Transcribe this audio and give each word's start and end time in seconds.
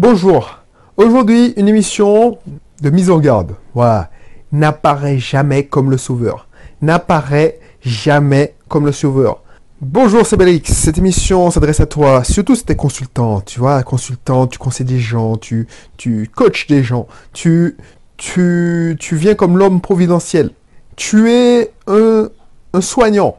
Bonjour. 0.00 0.60
Aujourd'hui, 0.96 1.54
une 1.56 1.66
émission 1.66 2.38
de 2.80 2.88
mise 2.88 3.10
en 3.10 3.18
garde. 3.18 3.56
Voilà. 3.74 4.10
N'apparaît 4.52 5.18
jamais 5.18 5.64
comme 5.66 5.90
le 5.90 5.96
sauveur. 5.96 6.46
N'apparaît 6.80 7.58
jamais 7.80 8.54
comme 8.68 8.86
le 8.86 8.92
sauveur. 8.92 9.42
Bonjour, 9.80 10.24
c'est 10.24 10.36
Bélix. 10.36 10.72
Cette 10.72 10.98
émission 10.98 11.50
s'adresse 11.50 11.80
à 11.80 11.86
toi, 11.86 12.22
surtout 12.22 12.54
si 12.54 12.64
tu 12.64 12.70
es 12.70 12.76
consultant. 12.76 13.40
Tu 13.40 13.58
vois, 13.58 13.82
consultant, 13.82 14.46
tu 14.46 14.56
conseilles 14.56 14.86
des 14.86 15.00
gens, 15.00 15.36
tu, 15.36 15.66
tu 15.96 16.30
coaches 16.32 16.68
des 16.68 16.84
gens, 16.84 17.08
tu, 17.32 17.76
tu, 18.16 18.96
tu 19.00 19.16
viens 19.16 19.34
comme 19.34 19.58
l'homme 19.58 19.80
providentiel. 19.80 20.52
Tu 20.94 21.28
es 21.28 21.72
un, 21.88 22.28
un 22.72 22.80
soignant. 22.80 23.36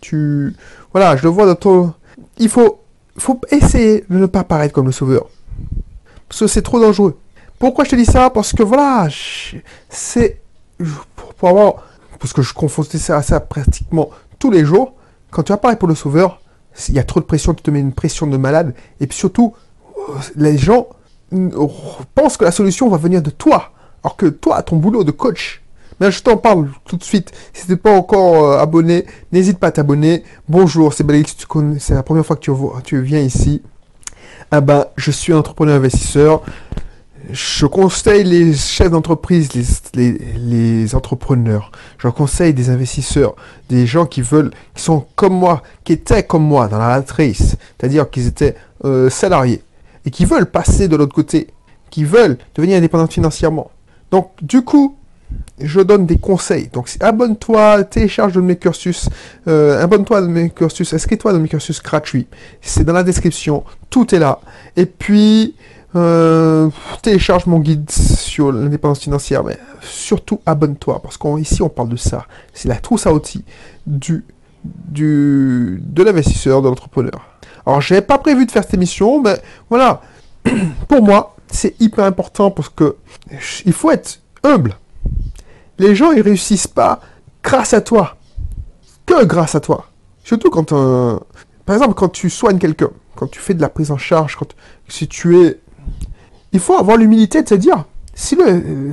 Tu, 0.00 0.52
voilà, 0.92 1.16
je 1.16 1.22
le 1.22 1.28
vois 1.28 1.46
dans 1.46 1.54
ton, 1.54 1.94
il 2.38 2.48
faut, 2.48 2.80
faut 3.16 3.40
essayer 3.52 4.04
de 4.10 4.18
ne 4.18 4.26
pas 4.26 4.42
paraître 4.42 4.74
comme 4.74 4.86
le 4.86 4.92
sauveur. 4.92 5.28
Parce 6.28 6.40
que 6.40 6.46
c'est 6.46 6.62
trop 6.62 6.80
dangereux. 6.80 7.18
Pourquoi 7.58 7.84
je 7.84 7.90
te 7.90 7.96
dis 7.96 8.04
ça? 8.04 8.30
Parce 8.30 8.52
que 8.52 8.62
voilà, 8.62 9.08
c'est 9.88 10.40
pour, 11.38 11.48
avoir, 11.48 11.84
parce 12.18 12.32
que 12.32 12.42
je 12.42 12.52
confrontais 12.52 12.98
ça 12.98 13.16
à 13.16 13.22
ça 13.22 13.40
pratiquement 13.40 14.10
tous 14.38 14.50
les 14.50 14.64
jours. 14.64 14.94
Quand 15.30 15.42
tu 15.42 15.52
apparais 15.52 15.76
pour 15.76 15.88
le 15.88 15.94
sauveur, 15.94 16.40
il 16.88 16.94
y 16.94 16.98
a 16.98 17.04
trop 17.04 17.20
de 17.20 17.24
pression, 17.24 17.54
tu 17.54 17.62
te 17.62 17.70
mets 17.70 17.80
une 17.80 17.92
pression 17.92 18.26
de 18.26 18.36
malade. 18.36 18.74
Et 19.00 19.06
puis 19.06 19.16
surtout, 19.16 19.54
les 20.34 20.58
gens 20.58 20.88
pensent 22.14 22.36
que 22.36 22.44
la 22.44 22.52
solution 22.52 22.88
va 22.88 22.98
venir 22.98 23.22
de 23.22 23.30
toi. 23.30 23.72
Alors 24.04 24.16
que 24.16 24.26
toi, 24.26 24.62
ton 24.62 24.76
boulot 24.76 25.02
de 25.02 25.10
coach, 25.10 25.62
mais 25.98 26.10
je 26.10 26.22
t'en 26.22 26.36
parle 26.36 26.68
tout 26.84 26.96
de 26.96 27.02
suite. 27.02 27.32
Si 27.52 27.66
t'es 27.66 27.76
pas 27.76 27.92
encore 27.92 28.44
euh, 28.44 28.58
abonné, 28.58 29.06
n'hésite 29.32 29.58
pas 29.58 29.68
à 29.68 29.72
t'abonner. 29.72 30.24
Bonjour, 30.48 30.92
c'est 30.92 31.04
Belix, 31.04 31.34
c'est 31.78 31.94
la 31.94 32.02
première 32.02 32.24
fois 32.24 32.36
que 32.36 32.80
tu 32.82 33.00
viens 33.00 33.20
ici. 33.20 33.62
Ah 34.50 34.60
ben, 34.60 34.85
je 34.96 35.10
suis 35.10 35.32
entrepreneur 35.32 35.76
investisseur. 35.76 36.42
Je 37.30 37.66
conseille 37.66 38.22
les 38.22 38.54
chefs 38.54 38.90
d'entreprise, 38.90 39.48
les, 39.94 40.94
entrepreneurs. 40.94 41.72
Je 41.98 42.08
conseille 42.08 42.54
des 42.54 42.70
investisseurs, 42.70 43.34
des 43.68 43.86
gens 43.86 44.06
qui 44.06 44.22
veulent, 44.22 44.52
qui 44.74 44.82
sont 44.82 45.06
comme 45.16 45.34
moi, 45.34 45.62
qui 45.82 45.94
étaient 45.94 46.22
comme 46.22 46.44
moi 46.44 46.68
dans 46.68 46.78
la 46.78 46.88
matrice, 46.88 47.56
c'est-à-dire 47.78 48.08
qu'ils 48.10 48.28
étaient 48.28 48.54
euh, 48.84 49.10
salariés 49.10 49.62
et 50.04 50.10
qui 50.10 50.24
veulent 50.24 50.46
passer 50.46 50.86
de 50.86 50.94
l'autre 50.94 51.14
côté, 51.14 51.48
qui 51.90 52.04
veulent 52.04 52.38
devenir 52.54 52.78
indépendants 52.78 53.08
financièrement. 53.08 53.72
Donc, 54.12 54.30
du 54.40 54.62
coup, 54.62 54.96
je 55.58 55.80
donne 55.80 56.06
des 56.06 56.18
conseils. 56.18 56.68
Donc, 56.72 56.90
abonne-toi, 57.00 57.84
télécharge 57.84 58.36
mes 58.38 58.56
cursus, 58.56 59.08
euh, 59.48 59.82
abonne-toi 59.82 60.18
à 60.18 60.20
mes 60.20 60.50
cursus, 60.50 60.92
inscris-toi 60.92 61.32
dans 61.32 61.38
mes 61.38 61.48
cursus 61.48 61.82
gratuits. 61.82 62.26
C'est 62.60 62.84
dans 62.84 62.92
la 62.92 63.02
description, 63.02 63.64
tout 63.90 64.14
est 64.14 64.18
là. 64.18 64.40
Et 64.76 64.86
puis, 64.86 65.54
euh, 65.94 66.68
télécharge 67.02 67.46
mon 67.46 67.58
guide 67.58 67.90
sur 67.90 68.52
l'indépendance 68.52 69.00
financière, 69.00 69.44
mais 69.44 69.58
surtout 69.80 70.40
abonne-toi, 70.44 71.00
parce 71.02 71.16
qu'ici 71.16 71.62
on 71.62 71.68
parle 71.68 71.88
de 71.88 71.96
ça. 71.96 72.26
C'est 72.52 72.68
la 72.68 72.76
trousse 72.76 73.06
à 73.06 73.12
outils 73.12 73.44
du, 73.86 74.24
de 74.92 76.02
l'investisseur, 76.02 76.60
de 76.60 76.68
l'entrepreneur. 76.68 77.24
Alors, 77.64 77.80
j'avais 77.80 78.02
pas 78.02 78.18
prévu 78.18 78.46
de 78.46 78.50
faire 78.50 78.62
cette 78.62 78.74
émission, 78.74 79.22
mais 79.22 79.40
voilà, 79.70 80.02
pour 80.88 81.02
moi, 81.02 81.34
c'est 81.48 81.80
hyper 81.80 82.04
important 82.04 82.50
parce 82.50 82.68
que 82.68 82.96
il 83.64 83.72
faut 83.72 83.90
être 83.90 84.20
humble 84.42 84.76
les 85.78 85.94
gens, 85.94 86.12
ils 86.12 86.22
réussissent 86.22 86.66
pas 86.66 87.00
grâce 87.42 87.74
à 87.74 87.80
toi. 87.80 88.16
Que 89.04 89.24
grâce 89.24 89.54
à 89.54 89.60
toi. 89.60 89.86
Surtout 90.24 90.50
quand, 90.50 90.72
euh, 90.72 91.18
par 91.64 91.76
exemple, 91.76 91.94
quand 91.94 92.08
tu 92.08 92.30
soignes 92.30 92.58
quelqu'un, 92.58 92.90
quand 93.14 93.28
tu 93.28 93.38
fais 93.38 93.54
de 93.54 93.60
la 93.60 93.68
prise 93.68 93.90
en 93.90 93.98
charge, 93.98 94.36
quand, 94.36 94.54
si 94.88 95.08
tu 95.08 95.40
es... 95.40 95.60
Il 96.52 96.60
faut 96.60 96.76
avoir 96.76 96.96
l'humilité 96.96 97.42
de 97.42 97.48
se 97.48 97.54
dire, 97.54 97.84
si 98.14 98.36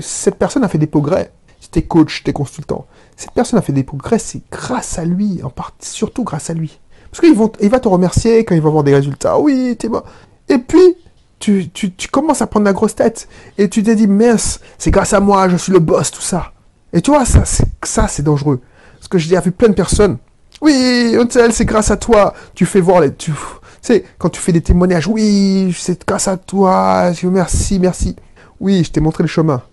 cette 0.01 0.35
personne 0.35 0.63
a 0.63 0.67
fait 0.67 0.77
des 0.77 0.87
progrès, 0.87 1.31
si 1.59 1.69
tu 1.69 1.79
es 1.79 1.81
coach, 1.83 2.23
tu 2.23 2.29
es 2.29 2.33
consultant, 2.33 2.85
cette 3.15 3.31
personne 3.31 3.57
a 3.57 3.61
fait 3.61 3.73
des 3.73 3.83
progrès, 3.83 4.19
c'est 4.19 4.41
grâce 4.51 4.99
à 4.99 5.05
lui, 5.05 5.41
en 5.43 5.49
partie, 5.49 5.89
surtout 5.89 6.23
grâce 6.23 6.49
à 6.49 6.53
lui. 6.53 6.79
Parce 7.09 7.21
qu'il 7.21 7.35
il 7.61 7.69
va 7.69 7.79
te 7.79 7.87
remercier 7.87 8.43
quand 8.43 8.55
il 8.55 8.61
va 8.61 8.69
avoir 8.69 8.83
des 8.83 8.93
résultats. 8.93 9.37
Oui, 9.37 9.75
t'es 9.77 9.87
bon. 9.87 10.01
Et 10.49 10.57
puis, 10.57 10.95
tu, 11.39 11.69
tu, 11.69 11.93
tu, 11.93 12.07
commences 12.07 12.41
à 12.41 12.47
prendre 12.47 12.65
la 12.65 12.73
grosse 12.73 12.95
tête. 12.95 13.27
Et 13.57 13.69
tu 13.69 13.83
te 13.83 13.91
dis, 13.91 14.07
mince, 14.07 14.59
c'est 14.77 14.91
grâce 14.91 15.13
à 15.13 15.19
moi, 15.19 15.47
je 15.47 15.57
suis 15.57 15.71
le 15.71 15.79
boss, 15.79 16.09
tout 16.09 16.21
ça. 16.21 16.52
Et 16.93 17.01
tu 17.01 17.11
vois, 17.11 17.25
ça, 17.25 17.43
c'est, 17.45 18.21
dangereux. 18.21 18.61
Parce 18.93 19.07
que 19.07 19.17
j'ai 19.17 19.39
vu 19.41 19.51
plein 19.51 19.69
de 19.69 19.73
personnes. 19.73 20.17
Oui, 20.61 21.15
Untel, 21.19 21.51
c'est 21.51 21.65
grâce 21.65 21.89
à 21.89 21.97
toi. 21.97 22.33
Tu 22.53 22.67
fais 22.67 22.79
voir 22.79 23.01
les, 23.01 23.13
tu, 23.13 23.33
sais, 23.81 24.05
quand 24.19 24.29
tu 24.29 24.39
fais 24.39 24.51
des 24.51 24.61
témoignages, 24.61 25.07
oui, 25.07 25.75
c'est 25.77 26.07
grâce 26.07 26.27
à 26.27 26.37
toi. 26.37 27.11
Merci, 27.23 27.79
merci. 27.79 28.15
Oui, 28.59 28.83
je 28.83 28.91
t'ai 28.91 29.01
montré 29.01 29.23
le 29.23 29.27
chemin. 29.27 29.63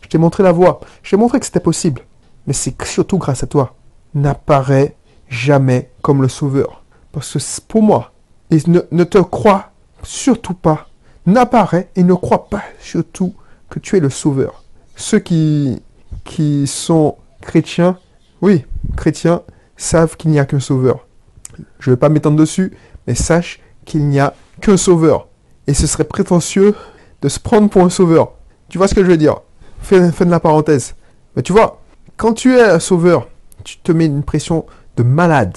Je 0.00 0.08
t'ai 0.08 0.18
montré 0.18 0.42
la 0.42 0.52
voie. 0.52 0.80
Je 1.02 1.10
t'ai 1.10 1.16
montré 1.16 1.38
que 1.38 1.46
c'était 1.46 1.60
possible. 1.60 2.00
Mais 2.46 2.54
c'est 2.54 2.74
surtout 2.84 3.18
grâce 3.18 3.42
à 3.42 3.46
toi. 3.46 3.74
N'apparaît 4.14 4.96
jamais 5.28 5.90
comme 6.00 6.22
le 6.22 6.28
sauveur. 6.28 6.82
Parce 7.12 7.34
que 7.34 7.60
pour 7.68 7.82
moi, 7.82 8.12
et 8.50 8.58
ne, 8.66 8.80
ne 8.90 9.04
te 9.04 9.18
crois 9.18 9.72
surtout 10.02 10.54
pas. 10.54 10.88
N'apparaît 11.26 11.90
et 11.94 12.02
ne 12.02 12.14
crois 12.14 12.48
pas 12.48 12.62
surtout 12.80 13.34
que 13.68 13.78
tu 13.78 13.96
es 13.96 14.00
le 14.00 14.10
sauveur. 14.10 14.64
Ceux 14.96 15.20
qui 15.20 15.82
qui 16.24 16.66
sont 16.66 17.16
chrétiens, 17.40 17.98
oui, 18.40 18.64
chrétiens, 18.96 19.42
savent 19.76 20.16
qu'il 20.16 20.30
n'y 20.30 20.38
a 20.38 20.44
qu'un 20.44 20.60
sauveur. 20.60 21.06
Je 21.80 21.90
ne 21.90 21.94
vais 21.94 21.98
pas 21.98 22.08
m'étendre 22.08 22.36
dessus, 22.36 22.72
mais 23.06 23.14
sache 23.14 23.60
qu'il 23.84 24.06
n'y 24.06 24.20
a 24.20 24.34
qu'un 24.60 24.76
sauveur. 24.76 25.28
Et 25.66 25.74
ce 25.74 25.86
serait 25.86 26.04
prétentieux 26.04 26.74
de 27.20 27.28
se 27.28 27.38
prendre 27.38 27.68
pour 27.68 27.82
un 27.82 27.90
sauveur. 27.90 28.32
Tu 28.68 28.78
vois 28.78 28.88
ce 28.88 28.94
que 28.94 29.04
je 29.04 29.10
veux 29.10 29.16
dire? 29.16 29.40
Fais, 29.80 30.00
de 30.00 30.30
la 30.30 30.40
parenthèse. 30.40 30.94
Mais 31.36 31.42
tu 31.42 31.52
vois, 31.52 31.82
quand 32.16 32.32
tu 32.32 32.56
es 32.56 32.62
un 32.62 32.78
sauveur, 32.78 33.28
tu 33.64 33.78
te 33.78 33.92
mets 33.92 34.06
une 34.06 34.22
pression 34.22 34.66
de 34.96 35.02
malade. 35.02 35.56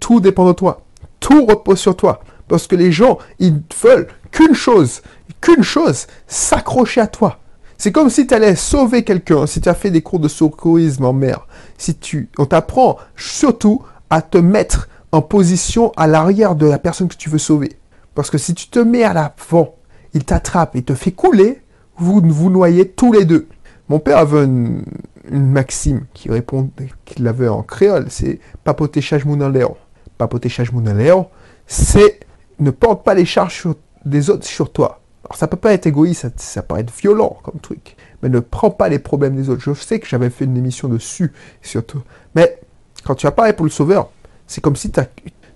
Tout 0.00 0.20
dépend 0.20 0.46
de 0.46 0.52
toi. 0.52 0.82
Tout 1.20 1.46
repose 1.46 1.78
sur 1.78 1.96
toi. 1.96 2.20
Parce 2.48 2.66
que 2.66 2.76
les 2.76 2.92
gens, 2.92 3.18
ils 3.38 3.60
veulent 3.82 4.08
qu'une 4.30 4.54
chose, 4.54 5.02
qu'une 5.40 5.62
chose, 5.62 6.06
s'accrocher 6.26 7.00
à 7.00 7.06
toi. 7.06 7.38
C'est 7.78 7.92
comme 7.92 8.10
si 8.10 8.26
tu 8.26 8.34
allais 8.34 8.56
sauver 8.56 9.04
quelqu'un, 9.04 9.46
si 9.46 9.60
tu 9.60 9.68
as 9.68 9.74
fait 9.74 9.90
des 9.90 10.02
cours 10.02 10.18
de 10.18 10.28
secourisme 10.28 11.04
en 11.04 11.12
mer. 11.12 11.46
Si 11.76 11.94
tu, 11.94 12.30
on 12.38 12.46
t'apprend 12.46 12.96
surtout 13.16 13.82
à 14.10 14.22
te 14.22 14.38
mettre 14.38 14.88
en 15.12 15.22
position 15.22 15.92
à 15.96 16.06
l'arrière 16.06 16.54
de 16.54 16.66
la 16.66 16.78
personne 16.78 17.08
que 17.08 17.16
tu 17.16 17.28
veux 17.28 17.38
sauver. 17.38 17.72
Parce 18.14 18.30
que 18.30 18.38
si 18.38 18.54
tu 18.54 18.68
te 18.68 18.78
mets 18.78 19.02
à 19.02 19.12
l'avant, 19.12 19.74
il 20.14 20.24
t'attrape 20.24 20.76
et 20.76 20.82
te 20.82 20.94
fait 20.94 21.12
couler, 21.12 21.60
vous 21.98 22.20
vous 22.24 22.50
noyez 22.50 22.88
tous 22.88 23.12
les 23.12 23.24
deux. 23.24 23.46
Mon 23.88 23.98
père 23.98 24.18
avait 24.18 24.44
une, 24.44 24.82
maxime 25.30 26.06
qui 26.14 26.30
répond, 26.30 26.70
qu'il 27.04 27.26
avait 27.26 27.48
en 27.48 27.62
créole, 27.62 28.06
c'est 28.10 28.38
papoter 28.64 29.00
chajmoun 29.00 29.52
l'air. 29.52 29.70
Papoter 30.18 30.48
chajmoun 30.48 30.96
l'air, 30.96 31.26
c'est 31.66 32.20
ne 32.58 32.70
porte 32.70 33.04
pas 33.04 33.14
les 33.14 33.24
charges 33.24 33.66
des 34.04 34.30
autres 34.30 34.46
sur 34.46 34.72
toi. 34.72 35.00
Alors 35.26 35.36
ça 35.36 35.48
peut 35.48 35.56
pas 35.56 35.72
être 35.72 35.86
égoïste, 35.86 36.28
ça, 36.36 36.62
peut 36.62 36.78
être 36.78 36.92
violent 36.96 37.38
comme 37.42 37.58
truc, 37.58 37.96
mais 38.22 38.28
ne 38.28 38.38
prends 38.38 38.70
pas 38.70 38.88
les 38.88 39.00
problèmes 39.00 39.34
des 39.34 39.50
autres. 39.50 39.60
Je 39.60 39.74
sais 39.74 39.98
que 39.98 40.06
j'avais 40.06 40.30
fait 40.30 40.44
une 40.44 40.56
émission 40.56 40.88
dessus, 40.88 41.32
surtout. 41.62 42.00
Mais 42.36 42.60
quand 43.02 43.16
tu 43.16 43.26
apparais 43.26 43.52
pour 43.52 43.64
le 43.64 43.70
sauveur, 43.72 44.10
c'est 44.46 44.60
comme 44.60 44.76
si 44.76 44.92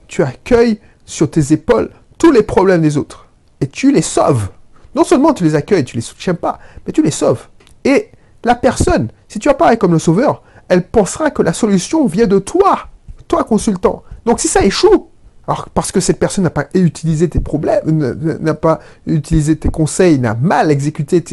tu 0.08 0.22
accueilles 0.24 0.80
sur 1.04 1.30
tes 1.30 1.52
épaules 1.52 1.90
tous 2.18 2.32
les 2.32 2.42
problèmes 2.42 2.82
des 2.82 2.96
autres. 2.96 3.28
Et 3.60 3.68
tu 3.68 3.92
les 3.92 4.02
sauves. 4.02 4.48
Non 4.96 5.04
seulement 5.04 5.32
tu 5.34 5.44
les 5.44 5.54
accueilles, 5.54 5.84
tu 5.84 5.94
les 5.94 6.02
soutiens 6.02 6.34
pas, 6.34 6.58
mais 6.84 6.92
tu 6.92 7.00
les 7.00 7.12
sauves. 7.12 7.46
Et 7.84 8.10
la 8.42 8.56
personne, 8.56 9.10
si 9.28 9.38
tu 9.38 9.48
apparais 9.48 9.76
comme 9.76 9.92
le 9.92 10.00
sauveur, 10.00 10.42
elle 10.68 10.84
pensera 10.84 11.30
que 11.30 11.42
la 11.42 11.52
solution 11.52 12.06
vient 12.06 12.26
de 12.26 12.40
toi, 12.40 12.88
toi 13.28 13.44
consultant. 13.44 14.02
Donc 14.26 14.40
si 14.40 14.48
ça 14.48 14.64
échoue, 14.64 15.10
alors, 15.50 15.68
parce 15.70 15.90
que 15.90 15.98
cette 15.98 16.20
personne 16.20 16.44
n'a 16.44 16.50
pas 16.50 16.68
utilisé 16.74 17.28
tes 17.28 17.40
problèmes, 17.40 18.14
n'a 18.40 18.54
pas 18.54 18.78
utilisé 19.04 19.56
tes 19.56 19.68
conseils, 19.68 20.16
n'a 20.20 20.34
mal 20.34 20.70
exécuté 20.70 21.24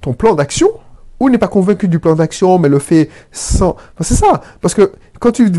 ton 0.00 0.14
plan 0.14 0.34
d'action, 0.34 0.70
ou 1.20 1.28
n'est 1.28 1.36
pas 1.36 1.48
convaincu 1.48 1.86
du 1.86 1.98
plan 1.98 2.14
d'action, 2.14 2.58
mais 2.58 2.70
le 2.70 2.78
fait 2.78 3.10
sans... 3.32 3.76
c'est 4.00 4.14
ça, 4.14 4.40
parce 4.62 4.72
que 4.72 4.92
quand 5.20 5.30
tu... 5.32 5.52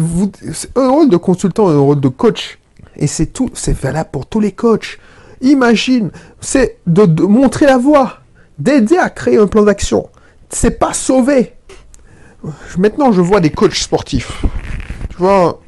Un 0.76 0.90
rôle 0.90 1.10
de 1.10 1.18
consultant, 1.18 1.70
un 1.70 1.78
rôle 1.78 2.00
de 2.00 2.08
coach, 2.08 2.58
et 2.96 3.06
c'est 3.06 3.28
tout, 3.28 3.52
c'est 3.54 3.78
valable 3.78 4.10
pour 4.12 4.26
tous 4.26 4.40
les 4.40 4.52
coachs. 4.52 4.98
Imagine, 5.42 6.10
c'est 6.42 6.80
de, 6.88 7.22
montrer 7.22 7.68
la 7.68 7.78
voie, 7.78 8.22
d'aider 8.58 8.98
à 8.98 9.12
créer 9.12 9.38
un 9.38 9.46
plan 9.46 9.62
d'action. 9.62 10.10
C'est 10.50 10.80
pas 10.80 10.94
sauver. 10.94 11.54
Maintenant, 12.80 13.12
je 13.12 13.22
vois 13.22 13.42
des 13.42 13.52
coachs 13.52 13.76
sportifs. 13.76 14.44
Tu 15.12 15.18
vois, 15.18 15.60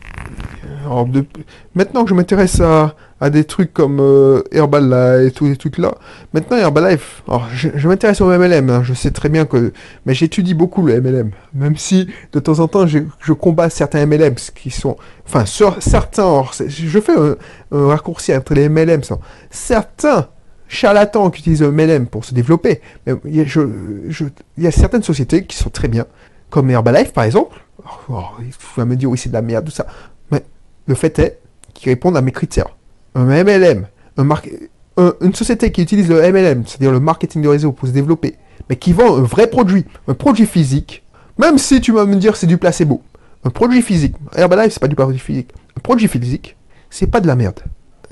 maintenant 1.79 2.03
que 2.03 2.09
je 2.09 2.13
m'intéresse 2.13 2.59
à, 2.59 3.29
des 3.29 3.45
trucs 3.45 3.73
comme 3.73 3.99
euh, 4.01 4.43
Herbalife 4.51 5.33
tous 5.33 5.45
les 5.45 5.55
trucs 5.55 5.77
là, 5.77 5.93
maintenant 6.33 6.57
Herbalife, 6.57 7.23
alors 7.25 7.47
je, 7.53 7.87
m'intéresse 7.87 8.19
au 8.19 8.27
MLM, 8.27 8.69
hein, 8.69 8.81
je 8.83 8.93
sais 8.93 9.11
très 9.11 9.29
bien 9.29 9.45
que, 9.45 9.71
mais 10.05 10.13
j'étudie 10.13 10.53
beaucoup 10.53 10.85
le 10.85 10.99
MLM, 10.99 11.31
même 11.53 11.77
si 11.77 12.09
de 12.33 12.39
temps 12.39 12.59
en 12.59 12.67
temps 12.67 12.85
je, 12.85 12.99
combats 13.33 13.69
certains 13.69 14.05
MLM 14.05 14.35
qui 14.35 14.71
sont, 14.71 14.97
enfin 15.25 15.45
sur, 15.45 15.81
certains, 15.81 16.43
je 16.67 16.99
fais 16.99 17.13
un, 17.17 17.37
raccourci 17.87 18.35
entre 18.35 18.53
les 18.55 18.67
MLM, 18.67 19.01
certains 19.49 20.27
charlatans 20.67 21.29
qui 21.29 21.39
utilisent 21.39 21.63
MLM 21.63 22.07
pour 22.07 22.25
se 22.25 22.33
développer. 22.33 22.81
Mais 23.07 23.13
il 23.25 23.37
y, 23.37 23.41
a, 23.41 23.45
je, 23.45 23.61
il 24.57 24.63
y 24.63 24.67
a 24.67 24.71
certaines 24.71 25.03
sociétés 25.03 25.45
qui 25.45 25.55
sont 25.55 25.69
très 25.69 25.87
bien, 25.87 26.05
comme 26.49 26.69
Herbalife 26.69 27.13
par 27.13 27.23
exemple. 27.23 27.57
Oh, 28.09 28.23
il 28.41 28.51
faut 28.51 28.85
me 28.85 28.95
dire 28.95 29.09
oui 29.09 29.17
c'est 29.17 29.29
de 29.29 29.33
la 29.33 29.41
merde 29.41 29.65
tout 29.65 29.71
ça. 29.71 29.87
Mais 30.31 30.43
le 30.85 30.95
fait 30.95 31.17
est 31.19 31.39
qu'ils 31.79 31.89
répondent 31.89 32.17
à 32.17 32.21
mes 32.21 32.31
critères. 32.31 32.75
Un 33.15 33.25
MLM, 33.25 33.87
un 34.17 34.25
une 35.21 35.33
société 35.33 35.71
qui 35.71 35.81
utilise 35.81 36.09
le 36.09 36.21
MLM, 36.31 36.65
c'est-à-dire 36.65 36.91
le 36.91 36.99
marketing 36.99 37.41
de 37.41 37.47
réseau 37.47 37.71
pour 37.71 37.87
se 37.87 37.93
développer, 37.93 38.35
mais 38.69 38.75
qui 38.75 38.91
vend 38.91 39.15
un 39.15 39.21
vrai 39.21 39.47
produit, 39.47 39.85
un 40.07 40.13
produit 40.13 40.45
physique, 40.45 41.03
même 41.37 41.57
si 41.57 41.79
tu 41.79 41.93
vas 41.93 42.05
me 42.05 42.17
dire 42.17 42.35
c'est 42.35 42.47
du 42.47 42.57
placebo, 42.57 43.01
un 43.45 43.49
produit 43.49 43.81
physique, 43.81 44.15
Herbalife 44.35 44.73
c'est 44.73 44.81
pas 44.81 44.89
du 44.89 44.95
produit 44.95 45.19
physique, 45.19 45.53
un 45.77 45.79
produit 45.79 46.09
physique, 46.09 46.57
c'est 46.89 47.07
pas 47.07 47.21
de 47.21 47.27
la 47.27 47.37
merde. 47.37 47.61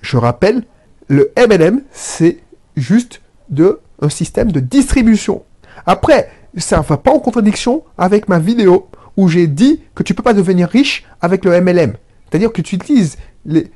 Je 0.01 0.15
rappelle, 0.15 0.63
le 1.09 1.31
MLM 1.37 1.81
c'est 1.91 2.37
juste 2.77 3.21
de 3.49 3.81
un 4.01 4.09
système 4.09 4.51
de 4.51 4.61
distribution. 4.61 5.43
Après, 5.85 6.29
ça 6.55 6.77
ne 6.77 6.83
va 6.83 6.97
pas 6.97 7.11
en 7.11 7.19
contradiction 7.19 7.83
avec 7.97 8.29
ma 8.29 8.39
vidéo 8.39 8.87
où 9.17 9.27
j'ai 9.27 9.47
dit 9.47 9.81
que 9.95 10.03
tu 10.03 10.13
peux 10.13 10.23
pas 10.23 10.33
devenir 10.33 10.69
riche 10.69 11.05
avec 11.21 11.43
le 11.43 11.59
MLM. 11.59 11.93
C'est-à-dire 12.29 12.51
que 12.53 12.61
tu 12.61 12.75
utilises 12.75 13.17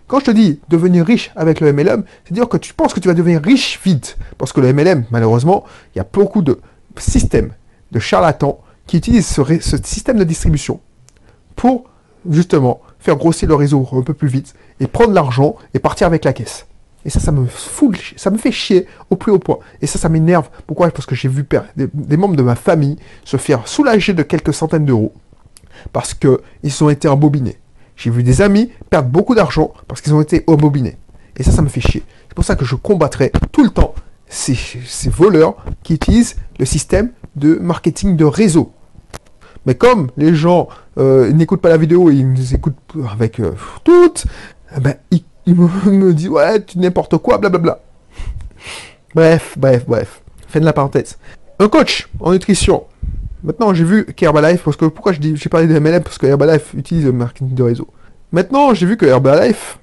Quand 0.07 0.19
je 0.19 0.25
te 0.25 0.31
dis 0.31 0.59
devenir 0.69 1.05
riche 1.05 1.31
avec 1.35 1.59
le 1.61 1.71
MLM, 1.71 2.03
c'est-à-dire 2.23 2.49
que 2.49 2.57
tu 2.57 2.73
penses 2.73 2.93
que 2.93 2.99
tu 2.99 3.07
vas 3.07 3.13
devenir 3.13 3.41
riche 3.41 3.79
vite. 3.83 4.17
Parce 4.37 4.51
que 4.51 4.59
le 4.59 4.73
MLM, 4.73 5.05
malheureusement, 5.11 5.63
il 5.95 5.99
y 5.99 6.01
a 6.01 6.07
beaucoup 6.11 6.41
de 6.41 6.59
systèmes 6.97 7.53
de 7.91 7.99
charlatans 7.99 8.59
qui 8.85 8.97
utilisent 8.97 9.27
ce, 9.27 9.41
ce 9.59 9.77
système 9.83 10.17
de 10.17 10.23
distribution 10.23 10.81
pour 11.55 11.85
justement 12.29 12.81
faire 12.99 13.15
grossir 13.15 13.47
le 13.47 13.55
réseau 13.55 13.87
un 13.93 14.01
peu 14.01 14.13
plus 14.13 14.27
vite 14.27 14.53
et 14.79 14.87
prendre 14.87 15.13
l'argent 15.13 15.55
et 15.73 15.79
partir 15.79 16.07
avec 16.07 16.25
la 16.25 16.33
caisse. 16.33 16.65
Et 17.03 17.09
ça, 17.09 17.19
ça 17.19 17.31
me 17.31 17.45
fout, 17.47 17.97
ça 18.15 18.29
me 18.29 18.37
fait 18.37 18.51
chier 18.51 18.85
au 19.09 19.15
plus 19.15 19.31
haut 19.31 19.39
point. 19.39 19.57
Et 19.81 19.87
ça, 19.87 19.97
ça 19.97 20.07
m'énerve. 20.07 20.49
Pourquoi? 20.67 20.89
Parce 20.91 21.05
que 21.05 21.15
j'ai 21.15 21.29
vu 21.29 21.45
des, 21.75 22.17
membres 22.17 22.35
de 22.35 22.43
ma 22.43 22.55
famille 22.55 22.97
se 23.25 23.37
faire 23.37 23.67
soulager 23.67 24.13
de 24.13 24.21
quelques 24.23 24.53
centaines 24.53 24.85
d'euros 24.85 25.13
parce 25.93 26.13
qu'ils 26.13 26.83
ont 26.83 26.89
été 26.89 27.07
embobinés. 27.07 27.57
J'ai 27.95 28.09
vu 28.09 28.23
des 28.23 28.41
amis 28.41 28.71
perdre 28.89 29.09
beaucoup 29.09 29.35
d'argent 29.35 29.73
parce 29.87 30.01
qu'ils 30.01 30.13
ont 30.13 30.21
été 30.21 30.43
embobinés. 30.47 30.97
Et 31.37 31.43
ça, 31.43 31.51
ça 31.51 31.61
me 31.61 31.69
fait 31.69 31.81
chier. 31.81 32.03
C'est 32.27 32.35
pour 32.35 32.45
ça 32.45 32.55
que 32.55 32.65
je 32.65 32.75
combattrai 32.75 33.31
tout 33.51 33.63
le 33.63 33.69
temps 33.69 33.93
ces, 34.27 34.55
voleurs 35.09 35.55
qui 35.83 35.93
utilisent 35.95 36.37
le 36.59 36.65
système 36.65 37.11
de 37.35 37.55
marketing 37.55 38.15
de 38.15 38.25
réseau. 38.25 38.71
Mais 39.65 39.75
comme 39.75 40.09
les 40.17 40.33
gens 40.33 40.69
euh, 40.97 41.31
n'écoutent 41.31 41.61
pas 41.61 41.69
la 41.69 41.77
vidéo 41.77 42.09
et 42.09 42.15
ils 42.15 42.31
nous 42.31 42.53
écoutent 42.53 42.75
avec 43.11 43.39
euh, 43.39 43.51
toutes, 43.83 44.25
eh 44.75 44.79
ben, 44.79 44.95
ils 45.11 45.23
il 45.45 45.55
me, 45.55 46.13
dit 46.13 46.29
ouais, 46.29 46.63
tu 46.63 46.79
n'importe 46.79 47.17
quoi, 47.17 47.37
blablabla. 47.37 47.79
Bref, 49.15 49.55
bref, 49.57 49.85
bref. 49.87 50.21
Fin 50.47 50.59
de 50.59 50.65
la 50.65 50.73
parenthèse. 50.73 51.17
Un 51.59 51.67
coach 51.67 52.07
en 52.19 52.31
nutrition. 52.31 52.83
Maintenant, 53.43 53.73
j'ai 53.73 53.83
vu 53.83 54.05
qu'Herbalife, 54.05 54.63
parce 54.63 54.77
que 54.77 54.85
pourquoi 54.85 55.13
j'ai 55.13 55.49
parlé 55.49 55.67
de 55.67 55.77
MLM 55.77 56.03
Parce 56.03 56.17
que 56.17 56.27
Herbalife 56.27 56.73
utilise 56.75 57.05
le 57.05 57.11
marketing 57.11 57.53
de 57.53 57.63
réseau. 57.63 57.87
Maintenant, 58.31 58.73
j'ai 58.73 58.85
vu 58.85 58.97
que 58.97 59.05
Herbalife, 59.05 59.79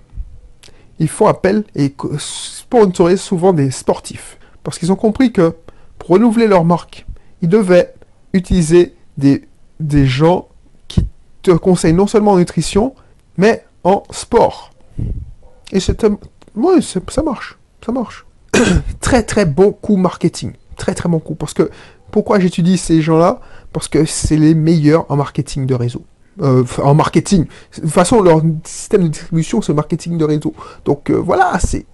ils 0.98 1.08
font 1.08 1.26
appel 1.26 1.64
et 1.74 1.94
sponsorisent 2.18 3.20
souvent 3.20 3.52
des 3.52 3.70
sportifs. 3.70 4.38
Parce 4.62 4.78
qu'ils 4.78 4.92
ont 4.92 4.96
compris 4.96 5.32
que 5.32 5.54
pour 5.98 6.10
renouveler 6.10 6.46
leur 6.46 6.64
marque, 6.64 7.06
ils 7.42 7.48
devaient 7.48 7.94
utiliser 8.32 8.94
des, 9.16 9.48
des 9.80 10.06
gens 10.06 10.48
qui 10.86 11.06
te 11.42 11.50
conseillent 11.50 11.92
non 11.92 12.06
seulement 12.06 12.32
en 12.32 12.38
nutrition, 12.38 12.94
mais 13.36 13.64
en 13.84 14.02
sport. 14.10 14.72
Et 15.72 15.80
c'est 15.80 16.04
ouais, 16.54 16.80
ça 16.80 17.22
marche, 17.22 17.58
ça 17.84 17.92
marche. 17.92 18.26
très 19.00 19.22
très 19.22 19.44
bon 19.44 19.72
coup 19.72 19.96
marketing, 19.96 20.52
très 20.76 20.94
très 20.94 21.08
bon 21.08 21.18
coup. 21.18 21.34
Parce 21.34 21.54
que 21.54 21.70
pourquoi 22.10 22.38
j'étudie 22.40 22.78
ces 22.78 23.02
gens-là? 23.02 23.40
Parce 23.72 23.88
que 23.88 24.04
c'est 24.04 24.36
les 24.36 24.54
meilleurs 24.54 25.06
en 25.10 25.16
marketing 25.16 25.66
de 25.66 25.74
réseau. 25.74 26.04
Euh, 26.40 26.64
en 26.82 26.94
marketing. 26.94 27.46
De 27.76 27.80
toute 27.82 27.90
façon, 27.90 28.22
leur 28.22 28.42
système 28.64 29.02
de 29.02 29.08
distribution, 29.08 29.60
c'est 29.60 29.72
le 29.72 29.76
marketing 29.76 30.18
de 30.18 30.24
réseau. 30.24 30.54
Donc 30.84 31.10
euh, 31.10 31.14
voilà, 31.14 31.58
c'est 31.58 31.86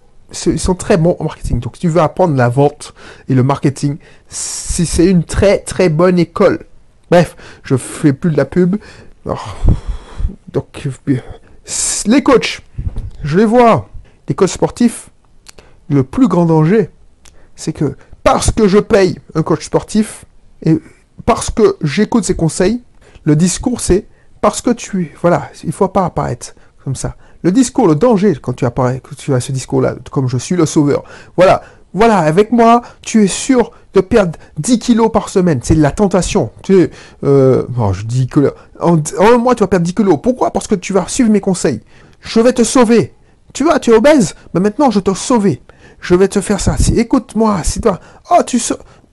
ils 0.47 0.59
sont 0.59 0.75
très 0.75 0.97
bons 0.97 1.17
en 1.19 1.25
marketing. 1.25 1.61
Donc 1.61 1.77
si 1.77 1.83
tu 1.83 1.89
veux 1.89 2.01
apprendre 2.01 2.37
la 2.37 2.49
vente 2.49 2.95
et 3.29 3.35
le 3.35 3.43
marketing, 3.43 3.99
c'est 4.29 5.07
une 5.07 5.25
très 5.25 5.59
très 5.59 5.89
bonne 5.89 6.19
école. 6.19 6.67
Bref, 7.11 7.37
je 7.63 7.77
fais 7.77 8.13
plus 8.13 8.31
de 8.31 8.37
la 8.37 8.45
pub. 8.45 8.77
donc 10.53 10.89
les 12.07 12.23
coachs, 12.23 12.63
je 13.23 13.39
les 13.39 13.45
vois. 13.45 13.89
Les 14.29 14.35
coachs 14.35 14.51
sportifs, 14.51 15.11
le 15.89 16.03
plus 16.03 16.29
grand 16.29 16.47
danger, 16.47 16.91
c'est 17.57 17.73
que 17.73 17.97
parce 18.25 18.51
que 18.51 18.67
je 18.67 18.79
paye 18.79 19.21
un 19.37 19.45
coach 19.45 19.67
sportif 19.67 20.25
et 20.63 20.79
parce 21.25 21.51
que 21.51 21.77
j'écoute 21.83 22.25
ses 22.25 22.35
conseils, 22.35 22.83
le 23.23 23.37
discours 23.37 23.81
c'est 23.81 24.07
parce 24.41 24.61
que 24.61 24.71
tu 24.71 25.15
voilà, 25.21 25.51
il 25.63 25.73
faut 25.73 25.87
pas 25.87 26.07
apparaître 26.07 26.55
comme 26.83 26.97
ça. 26.97 27.17
Le 27.43 27.53
discours, 27.53 27.87
le 27.87 27.95
danger 27.95 28.35
quand 28.41 28.55
tu 28.55 28.65
apparais, 28.65 29.01
quand 29.03 29.15
tu 29.17 29.33
as 29.35 29.41
ce 29.41 29.53
discours-là, 29.53 29.97
comme 30.11 30.29
je 30.29 30.39
suis 30.39 30.57
le 30.57 30.67
sauveur. 30.67 31.05
Voilà, 31.37 31.63
voilà, 31.93 32.19
avec 32.19 32.51
moi, 32.51 32.83
tu 33.03 33.23
es 33.23 33.27
sûr 33.27 33.71
de 33.93 34.01
perdre 34.01 34.39
10 34.59 34.79
kilos 34.79 35.13
par 35.13 35.29
semaine. 35.29 35.61
C'est 35.63 35.75
la 35.75 35.93
tentation. 35.93 36.51
Tu 36.63 36.75
sais, 36.75 36.91
euh, 37.23 37.65
je 37.93 38.05
dis 38.05 38.27
que 38.27 38.53
en, 38.81 38.97
en 38.97 39.27
un 39.33 39.39
mois, 39.39 39.55
tu 39.55 39.61
vas 39.61 39.69
perdre 39.69 39.87
10 39.87 39.95
kilos. 39.95 40.19
Pourquoi? 40.23 40.51
Parce 40.51 40.67
que 40.67 40.75
tu 40.75 40.93
vas 40.93 41.07
suivre 41.07 41.31
mes 41.31 41.41
conseils. 41.41 41.81
Je 42.21 42.41
vais 42.41 42.53
te 42.53 42.65
sauver. 42.65 43.15
Tu 43.53 43.63
vois, 43.63 43.79
tu 43.79 43.93
es 43.93 43.95
obèse, 43.95 44.35
mais 44.53 44.61
maintenant 44.61 44.91
je 44.91 44.99
te 44.99 45.15
sauver. 45.15 45.63
Je 46.05 46.15
vais 46.15 46.29
te 46.29 46.43
faire 46.43 46.61
ça. 46.61 46.77
Si, 46.77 47.01
écoute-moi, 47.01 47.63
si 47.65 47.81
toi, 47.81 47.99
oh, 48.31 48.43
tu, 48.47 48.61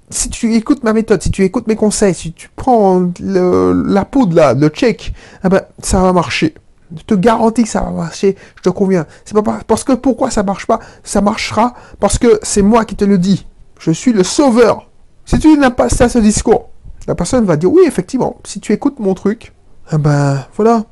si 0.09 0.29
tu 0.29 0.53
écoutes 0.55 0.83
ma 0.83 0.91
méthode, 0.91 1.23
si 1.23 1.31
tu 1.31 1.41
écoutes 1.45 1.65
mes 1.67 1.77
conseils, 1.77 2.13
si 2.13 2.33
tu 2.33 2.49
prends 2.53 3.09
la 3.21 4.03
poudre 4.03 4.35
là, 4.35 4.53
le 4.53 4.67
check, 4.67 5.13
eh 5.45 5.47
ben, 5.47 5.61
ça 5.81 6.01
va 6.01 6.11
marcher. 6.11 6.53
Je 6.93 7.03
te 7.03 7.13
garantis 7.13 7.63
que 7.63 7.69
ça 7.69 7.79
va 7.79 7.91
marcher, 7.91 8.35
je 8.57 8.61
te 8.61 8.67
conviens. 8.67 9.05
C'est 9.23 9.41
pas 9.41 9.59
parce 9.65 9.85
que 9.85 9.93
pourquoi 9.93 10.31
ça 10.31 10.43
marche 10.43 10.67
pas? 10.67 10.81
Ça 11.01 11.21
marchera 11.21 11.75
parce 12.01 12.17
que 12.17 12.41
c'est 12.43 12.61
moi 12.61 12.83
qui 12.83 12.97
te 12.97 13.05
le 13.05 13.17
dis. 13.17 13.47
Je 13.79 13.91
suis 13.91 14.11
le 14.11 14.23
sauveur. 14.23 14.89
Si 15.23 15.39
tu 15.39 15.57
n'as 15.57 15.71
pas 15.71 15.87
ça, 15.87 16.09
ce 16.09 16.19
discours, 16.19 16.71
la 17.07 17.15
personne 17.15 17.45
va 17.45 17.55
dire 17.55 17.71
oui, 17.71 17.83
effectivement, 17.87 18.35
si 18.43 18.59
tu 18.59 18.73
écoutes 18.73 18.99
mon 18.99 19.13
truc, 19.13 19.53
eh 19.93 19.97
ben 19.97 20.45
voilà, 20.57 20.83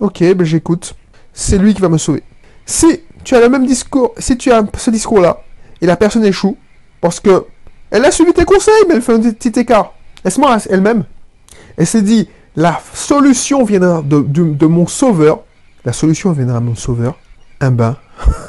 ok, 0.00 0.18
ben 0.34 0.44
j'écoute. 0.44 0.96
C'est 1.32 1.58
lui 1.58 1.74
qui 1.74 1.80
va 1.80 1.88
me 1.88 1.98
sauver. 1.98 2.24
Si 2.66 3.02
tu 3.24 3.34
as 3.34 3.40
le 3.40 3.48
même 3.48 3.66
discours, 3.66 4.14
si 4.18 4.36
tu 4.36 4.52
as 4.52 4.62
ce 4.76 4.90
discours-là, 4.90 5.42
et 5.80 5.86
la 5.86 5.96
personne 5.96 6.24
échoue, 6.24 6.56
parce 7.00 7.20
que 7.20 7.46
elle 7.90 8.04
a 8.04 8.10
suivi 8.10 8.32
tes 8.32 8.44
conseils, 8.44 8.74
mais 8.88 8.94
elle 8.94 9.02
fait 9.02 9.14
un 9.14 9.20
petit 9.20 9.60
écart. 9.60 9.94
Elle 10.24 10.32
se 10.32 10.72
elle-même. 10.72 11.04
Elle 11.76 11.86
s'est 11.86 12.02
dit, 12.02 12.28
la 12.56 12.80
solution 12.92 13.64
viendra 13.64 14.02
de, 14.02 14.66
mon 14.66 14.86
sauveur. 14.86 15.40
La 15.84 15.92
solution 15.92 16.32
viendra 16.32 16.60
de 16.60 16.64
mon 16.64 16.74
sauveur. 16.74 17.16
Un 17.60 17.70
bain. 17.70 17.96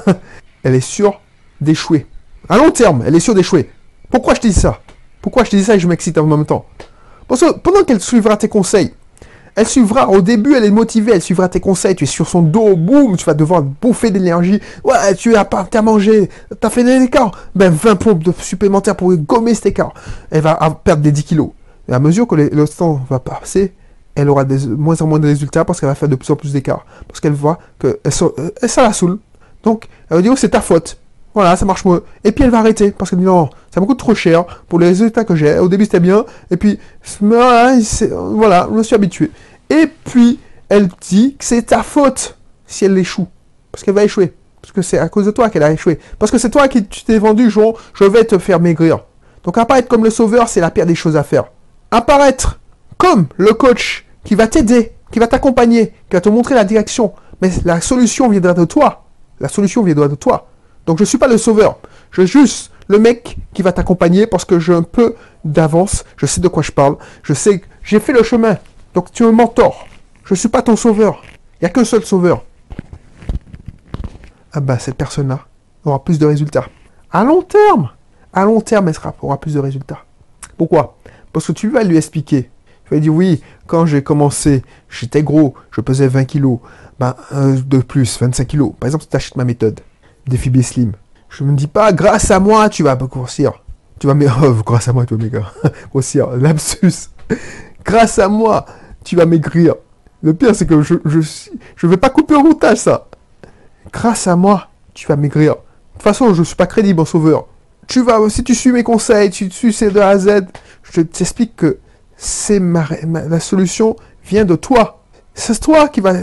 elle 0.64 0.76
est 0.76 0.80
sûre 0.80 1.20
d'échouer. 1.62 2.08
À 2.50 2.58
long 2.58 2.72
terme, 2.72 3.04
elle 3.06 3.16
est 3.16 3.20
sûre 3.20 3.36
d'échouer. 3.36 3.70
Pourquoi 4.10 4.36
je 4.36 4.42
te 4.42 4.48
dis 4.48 4.54
ça? 4.54 4.80
Pourquoi 5.22 5.44
je 5.44 5.52
te 5.52 5.56
dis 5.56 5.64
ça 5.64 5.76
et 5.76 5.80
je 5.80 5.88
m'excite 5.88 6.18
en 6.18 6.26
même 6.26 6.46
temps? 6.46 6.66
Parce 7.28 7.42
que 7.42 7.52
pendant 7.54 7.84
qu'elle 7.84 8.00
suivra 8.00 8.38
tes 8.38 8.48
conseils, 8.48 8.94
elle 9.56 9.68
suivra, 9.68 10.10
au 10.10 10.22
début, 10.22 10.54
elle 10.54 10.66
est 10.66 10.72
motivée, 10.72 11.14
elle 11.14 11.22
suivra 11.22 11.48
tes 11.48 11.62
conseils, 11.62 11.96
tu 11.96 12.04
es 12.04 12.08
sur 12.08 12.28
son 12.28 12.42
dos, 12.42 12.76
boum, 12.76 13.16
tu 13.16 13.24
vas 13.26 13.34
devoir 13.34 13.62
bouffer 13.62 14.12
d'énergie. 14.12 14.60
Ouais, 14.84 15.16
tu 15.16 15.36
as 15.36 15.46
pas, 15.46 15.68
as 15.72 15.82
mangé, 15.82 16.30
t'as 16.60 16.70
fait 16.70 16.84
des 16.84 17.04
écarts. 17.04 17.32
Ben, 17.56 17.72
20 17.72 17.96
pompes 17.96 18.24
supplémentaires 18.40 18.96
pour 18.96 19.14
gommer 19.16 19.54
cet 19.54 19.68
écart. 19.68 19.94
Elle 20.30 20.42
va 20.42 20.58
perdre 20.84 21.02
des 21.02 21.12
10 21.12 21.24
kilos. 21.24 21.50
Et 21.88 21.94
à 21.94 22.00
mesure 22.00 22.28
que 22.28 22.36
le 22.36 22.68
temps 22.68 23.02
va 23.10 23.20
passer, 23.20 23.74
elle 24.16 24.30
aura 24.30 24.44
de 24.44 24.58
moins 24.76 25.02
en 25.02 25.08
moins 25.08 25.20
de 25.20 25.28
résultats 25.28 25.66
parce 25.66 25.80
qu'elle 25.80 25.90
va 25.90 25.96
faire 25.96 26.10
de 26.10 26.16
plus 26.16 26.30
en 26.32 26.36
plus 26.36 26.52
d'écarts. 26.52 26.86
Parce 27.08 27.20
qu'elle 27.20 27.34
voit 27.34 27.60
que 27.80 28.00
elle, 28.04 28.12
ça 28.70 28.82
la 28.82 28.94
saoule. 28.94 29.20
Donc, 29.64 29.88
elle 30.10 30.18
va 30.18 30.22
dire, 30.22 30.32
oh, 30.34 30.38
c'est 30.38 30.50
ta 30.50 30.62
faute. 30.62 30.98
Voilà, 31.36 31.58
ça 31.58 31.66
marche 31.66 31.84
moins. 31.84 32.02
Et 32.24 32.32
puis 32.32 32.46
elle 32.46 32.50
va 32.50 32.60
arrêter 32.60 32.92
parce 32.92 33.10
qu'elle 33.10 33.20
dit 33.20 33.26
non, 33.26 33.50
ça 33.70 33.82
me 33.82 33.86
coûte 33.86 34.00
trop 34.00 34.16
cher 34.16 34.46
pour 34.70 34.80
les 34.80 34.88
résultats 34.88 35.26
que 35.26 35.36
j'ai. 35.36 35.60
Au 35.60 35.68
début 35.68 35.84
c'était 35.84 36.00
bien, 36.00 36.26
et 36.50 36.56
puis 36.56 36.80
voilà, 37.20 37.78
je 37.78 38.74
me 38.74 38.84
suis 38.84 38.96
habitué. 38.96 39.32
Et 39.70 39.88
puis 40.06 40.40
elle 40.70 40.88
dit 41.02 41.36
que 41.38 41.44
c'est 41.44 41.64
ta 41.64 41.84
faute 41.84 42.38
si 42.66 42.86
elle 42.86 42.98
échoue, 42.98 43.28
parce 43.70 43.84
qu'elle 43.84 43.94
va 43.94 44.06
échouer, 44.06 44.34
parce 44.62 44.72
que 44.72 44.82
c'est 44.82 44.98
à 44.98 45.10
cause 45.10 45.26
de 45.26 45.32
toi 45.32 45.50
qu'elle 45.50 45.64
a 45.64 45.72
échoué, 45.72 46.00
parce 46.18 46.32
que 46.32 46.38
c'est 46.38 46.50
toi 46.50 46.70
qui 46.70 46.84
t'es 46.86 47.20
vendu, 47.20 47.50
genre 47.50 47.78
je 47.94 48.06
vais 48.06 48.24
te 48.24 48.38
faire 48.38 48.62
maigrir. 48.62 49.02
Donc 49.44 49.58
apparaître 49.58 49.90
comme 49.90 50.06
le 50.06 50.10
sauveur, 50.12 50.48
c'est 50.48 50.62
la 50.62 50.72
pire 50.72 50.86
des 50.86 50.96
choses 50.96 51.18
à 51.18 51.24
faire. 51.24 51.44
Apparaître 51.92 52.62
comme 52.98 53.28
le 53.36 53.52
coach 53.52 54.06
qui 54.24 54.36
va 54.36 54.48
t'aider, 54.48 54.94
qui 55.12 55.20
va 55.20 55.28
t'accompagner, 55.28 55.88
qui 56.10 56.14
va 56.14 56.22
te 56.22 56.30
montrer 56.30 56.56
la 56.56 56.64
direction, 56.64 57.12
mais 57.42 57.52
la 57.66 57.82
solution 57.82 58.30
viendra 58.30 58.54
de 58.54 58.64
toi. 58.64 59.04
La 59.42 59.50
solution 59.50 59.84
viendra 59.84 60.08
de 60.08 60.16
toi. 60.16 60.48
Donc 60.86 60.98
je 60.98 61.04
ne 61.04 61.08
suis 61.08 61.18
pas 61.18 61.28
le 61.28 61.38
sauveur. 61.38 61.78
Je 62.12 62.22
suis 62.22 62.42
juste 62.42 62.72
le 62.88 63.00
mec 63.00 63.38
qui 63.54 63.62
va 63.62 63.72
t'accompagner 63.72 64.28
parce 64.28 64.46
que 64.46 64.60
j'ai 64.60 64.74
un 64.74 64.84
peu 64.84 65.16
d'avance. 65.44 66.06
Je 66.18 66.26
sais 66.26 66.42
de 66.42 66.48
quoi 66.48 66.64
je 66.64 66.72
parle. 66.72 66.98
Je 67.24 67.34
sais 67.34 67.60
que 67.60 67.66
j'ai 67.84 68.00
fait 68.00 68.14
le 68.14 68.24
chemin. 68.24 68.58
Donc 68.94 69.12
tu 69.12 69.24
es 69.24 69.26
un 69.26 69.32
mentor. 69.32 69.88
Je 70.24 70.34
ne 70.34 70.38
suis 70.38 70.50
pas 70.50 70.62
ton 70.62 70.76
sauveur. 70.76 71.22
Il 71.60 71.64
n'y 71.64 71.68
a 71.68 71.70
qu'un 71.70 71.84
seul 71.84 72.04
sauveur. 72.04 72.44
Ah 74.54 74.60
bah 74.60 74.80
cette 74.80 74.96
personne-là 74.96 75.42
aura 75.84 76.04
plus 76.04 76.20
de 76.20 76.26
résultats. 76.26 76.66
À 77.12 77.24
long 77.24 77.42
terme. 77.42 77.90
à 78.34 78.44
long 78.44 78.60
terme, 78.62 78.90
elle 78.90 78.96
aura 79.22 79.40
plus 79.40 79.54
de 79.54 79.60
résultats. 79.60 80.00
Pourquoi? 80.58 80.98
Parce 81.32 81.48
que 81.48 81.52
tu 81.52 81.70
vas 81.70 81.84
lui 81.84 81.98
expliquer. 81.98 82.50
Tu 82.84 82.90
vas 82.90 82.98
lui 82.98 83.02
dire, 83.02 83.14
oui, 83.14 83.42
quand 83.68 83.86
j'ai 83.86 84.04
commencé, 84.04 84.64
j'étais 84.90 85.24
gros, 85.24 85.54
je 85.72 85.82
pesais 85.82 86.08
20 86.08 86.26
kilos. 86.26 86.60
Ben, 87.00 87.16
de 87.32 87.80
plus, 87.80 88.20
25 88.20 88.48
kilos. 88.48 88.72
Par 88.80 88.88
exemple, 88.88 89.06
tu 89.10 89.16
achètes 89.16 89.36
ma 89.36 89.44
méthode, 89.44 89.82
Défi 90.28 90.64
Slim. 90.64 90.94
Je 91.30 91.44
me 91.44 91.56
dis 91.56 91.68
pas, 91.68 91.92
grâce 91.92 92.32
à 92.32 92.40
moi, 92.40 92.70
tu 92.70 92.84
vas 92.84 92.96
grossir. 92.96 93.54
Tu 94.00 94.08
vas 94.08 94.14
maigrir. 94.14 94.40
Oh, 94.44 94.64
grâce 94.66 94.88
à 94.88 94.94
moi, 94.94 95.06
tu 95.06 95.16
vas 95.16 95.24
maigrir. 95.24 95.54
grossir. 95.92 96.30
Lapsus. 96.32 97.10
grâce 97.84 98.20
à 98.20 98.28
moi, 98.28 98.66
tu 99.04 99.16
vas 99.16 99.26
maigrir. 99.26 99.76
Le 100.22 100.34
pire, 100.34 100.56
c'est 100.56 100.66
que 100.66 100.82
je, 100.82 100.96
je, 101.06 101.20
je 101.76 101.88
vais 101.88 101.98
pas 101.98 102.10
couper 102.10 102.36
au 102.36 102.42
montage, 102.42 102.78
ça. 102.78 103.08
Grâce 103.92 104.28
à 104.28 104.36
moi, 104.36 104.70
tu 104.94 105.08
vas 105.08 105.16
maigrir. 105.16 105.54
De 105.54 105.60
toute 105.94 106.02
façon, 106.02 106.34
je 106.34 106.44
suis 106.44 106.56
pas 106.56 106.68
crédible 106.68 107.00
en 107.02 107.06
sauveur. 107.06 107.48
Tu 107.88 108.02
vas, 108.02 108.18
si 108.30 108.44
tu 108.44 108.56
suis 108.56 108.72
mes 108.72 108.84
conseils, 108.84 109.30
tu 109.30 109.50
suis 109.52 109.72
c'est 109.72 109.92
de 109.92 110.00
A 110.00 110.10
à 110.10 110.18
Z, 110.18 110.46
je 110.84 111.02
t'explique 111.02 111.56
que 111.56 111.78
c'est 112.18 112.60
ma, 112.60 112.88
la 113.06 113.40
solution 113.40 113.96
vient 114.26 114.46
de 114.46 114.56
toi. 114.56 115.05
C'est 115.38 115.60
toi 115.60 115.90
qui 115.90 116.00
va. 116.00 116.14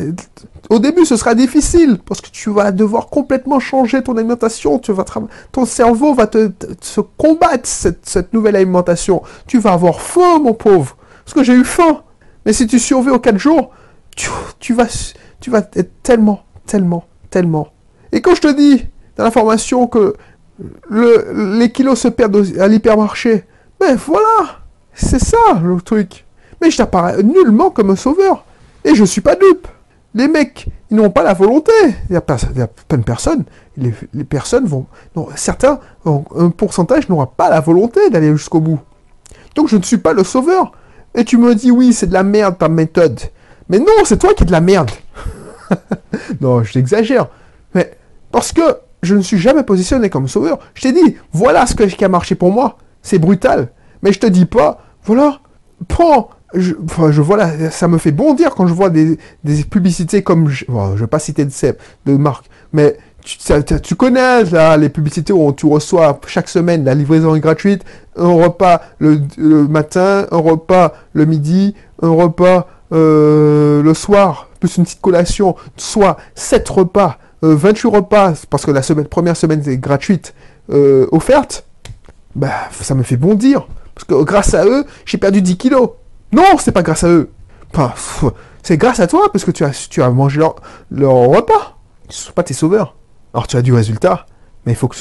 Au 0.71 0.78
début, 0.78 1.04
ce 1.04 1.16
sera 1.16 1.35
difficile 1.35 1.99
parce 1.99 2.23
que 2.23 2.31
tu 2.31 2.50
vas 2.50 2.73
devoir 2.73 3.09
complètement 3.09 3.61
changer 3.61 4.02
ton 4.02 4.16
alimentation. 4.16 4.78
Tu 4.78 4.90
vas 4.92 5.04
ton 5.52 5.66
cerveau 5.66 6.14
va 6.14 6.26
te, 6.26 6.50
se 6.81 7.02
combattre 7.02 7.69
cette, 7.69 8.33
nouvelle 8.33 8.57
alimentation. 8.57 9.23
Tu 9.47 9.59
vas 9.59 9.75
avoir 9.75 10.00
faim, 10.00 10.38
mon 10.38 10.54
pauvre. 10.54 10.97
Parce 11.25 11.35
que 11.35 11.45
j'ai 11.45 11.52
eu 11.52 11.64
faim. 11.64 12.02
Mais 12.47 12.54
si 12.54 12.66
tu 12.66 12.78
survis 12.78 13.11
aux 13.11 13.19
4 13.19 13.38
jours, 13.38 13.71
tu, 14.16 14.31
tu, 14.59 14.73
vas, 14.73 14.87
tu 15.40 15.50
vas 15.50 15.59
être 15.75 16.02
tellement, 16.02 16.45
tellement, 16.66 17.04
tellement. 17.28 17.69
Et 18.12 18.23
quand 18.23 18.35
je 18.35 18.40
te 18.40 18.52
dis 18.52 18.87
dans 19.16 19.25
la 19.25 19.31
formation 19.31 19.87
que 19.87 20.14
le, 20.88 21.59
les 21.59 21.71
kilos 21.71 22.00
se 22.00 22.09
perdent 22.09 22.47
à 22.59 22.66
l'hypermarché, 22.66 23.45
ben 23.78 23.95
voilà, 23.95 24.62
c'est 24.95 25.23
ça 25.23 25.61
le 25.62 25.78
truc. 25.83 26.25
Mais 26.62 26.71
je 26.71 26.78
t'apparais 26.78 27.23
nullement 27.23 27.71
comme 27.71 27.90
un 27.90 27.97
sauveur. 27.97 28.47
Et 28.84 28.94
je 28.94 29.04
suis 29.04 29.20
pas 29.20 29.36
dupe. 29.36 29.68
Les 30.14 30.28
mecs, 30.28 30.68
ils 30.90 30.96
n'ont 30.96 31.10
pas 31.10 31.22
la 31.22 31.32
volonté. 31.32 31.72
Il 32.10 32.12
y 32.12 32.16
a, 32.16 32.20
pas, 32.20 32.36
plein 32.88 32.98
de 32.98 33.04
personnes. 33.04 33.44
Les, 33.76 33.92
personnes 34.24 34.66
vont. 34.66 34.86
Non, 35.16 35.28
certains, 35.36 35.80
un 36.04 36.50
pourcentage 36.50 37.08
n'aura 37.08 37.30
pas 37.30 37.48
la 37.48 37.60
volonté 37.60 38.10
d'aller 38.10 38.30
jusqu'au 38.32 38.60
bout. 38.60 38.80
Donc 39.54 39.68
je 39.68 39.76
ne 39.76 39.82
suis 39.82 39.98
pas 39.98 40.12
le 40.12 40.24
sauveur. 40.24 40.72
Et 41.14 41.24
tu 41.24 41.38
me 41.38 41.54
dis, 41.54 41.70
oui, 41.70 41.92
c'est 41.92 42.06
de 42.06 42.12
la 42.12 42.22
merde 42.22 42.58
ta 42.58 42.68
méthode. 42.68 43.20
Mais 43.68 43.78
non, 43.78 44.04
c'est 44.04 44.18
toi 44.18 44.34
qui 44.34 44.42
es 44.42 44.46
de 44.46 44.52
la 44.52 44.60
merde. 44.60 44.90
non, 46.40 46.62
j'exagère. 46.62 47.28
Mais 47.74 47.92
parce 48.30 48.52
que 48.52 48.62
je 49.02 49.14
ne 49.14 49.22
suis 49.22 49.38
jamais 49.38 49.62
positionné 49.62 50.10
comme 50.10 50.28
sauveur. 50.28 50.58
Je 50.74 50.82
t'ai 50.82 50.92
dit, 50.92 51.16
voilà 51.32 51.66
ce 51.66 51.74
qui 51.74 52.04
a 52.04 52.08
marché 52.08 52.34
pour 52.34 52.52
moi. 52.52 52.78
C'est 53.02 53.18
brutal. 53.18 53.68
Mais 54.02 54.12
je 54.12 54.20
te 54.20 54.26
dis 54.26 54.46
pas, 54.46 54.82
voilà, 55.04 55.40
prends 55.88 56.30
je, 56.54 56.75
je 57.11 57.21
vois 57.21 57.38
ça 57.71 57.88
me 57.88 57.99
fait 57.99 58.12
bondir 58.12 58.54
quand 58.54 58.66
je 58.66 58.75
vois 58.75 58.90
des, 58.90 59.18
des 59.44 59.64
publicités 59.64 60.23
comme, 60.23 60.49
je, 60.49 60.64
ne 60.68 60.97
vais 60.97 61.06
pas 61.06 61.18
citer 61.18 61.44
de, 61.44 61.50
de 62.06 62.16
marque, 62.16 62.47
mais 62.73 62.97
tu, 63.23 63.38
tu 63.82 63.94
connais 63.94 64.44
là, 64.44 64.76
les 64.76 64.88
publicités 64.88 65.32
où 65.32 65.52
tu 65.52 65.66
reçois 65.66 66.21
chaque 66.26 66.49
semaine 66.49 66.85
la 66.85 66.94
livraison 66.94 67.35
est 67.35 67.40
gratuite, 67.40 67.85
un 68.16 68.32
repas 68.32 68.82
le, 68.99 69.21
matin, 69.68 70.26
un 70.30 70.38
repas 70.38 70.94
le 71.12 71.25
midi, 71.25 71.75
un 72.02 72.11
repas 72.11 72.68
euh, 72.92 73.82
le 73.82 73.94
soir, 73.94 74.49
plus 74.61 74.76
une 74.76 74.85
petite 74.85 75.00
collation, 75.00 75.56
soit 75.76 76.18
7 76.35 76.68
repas, 76.68 77.18
28 77.42 77.87
euh, 77.87 77.90
repas, 77.90 78.35
parce 78.50 78.64
que 78.64 78.71
la 78.71 78.82
semaine, 78.82 79.06
première 79.06 79.37
semaine 79.37 79.62
est 79.66 79.78
gratuite, 79.78 80.35
euh, 80.71 81.06
offerte, 81.12 81.64
bah, 82.35 82.50
ça 82.73 82.94
me 82.94 83.02
fait 83.02 83.16
bondir. 83.16 83.66
Parce 83.94 84.04
que 84.04 84.25
grâce 84.25 84.54
à 84.54 84.64
eux, 84.64 84.85
j'ai 85.04 85.18
perdu 85.18 85.42
10 85.42 85.56
kilos. 85.56 85.90
Non, 86.32 86.56
c'est 86.58 86.72
pas 86.72 86.82
grâce 86.82 87.04
à 87.04 87.08
eux. 87.08 87.30
Enfin, 87.74 87.92
c'est 88.62 88.76
grâce 88.76 89.00
à 89.00 89.06
toi 89.06 89.30
parce 89.32 89.44
que 89.44 89.50
tu 89.50 89.64
as, 89.64 89.88
tu 89.88 90.02
as 90.02 90.10
mangé 90.10 90.40
leur, 90.90 91.14
repas. 91.14 91.78
Ils 92.04 92.08
ne 92.08 92.12
sont 92.12 92.32
pas 92.32 92.42
tes 92.42 92.54
sauveurs. 92.54 92.96
Alors 93.34 93.46
tu 93.46 93.56
as 93.56 93.62
du 93.62 93.72
résultat, 93.72 94.26
mais 94.64 94.72
il 94.72 94.74
faut 94.74 94.88
que 94.88 94.96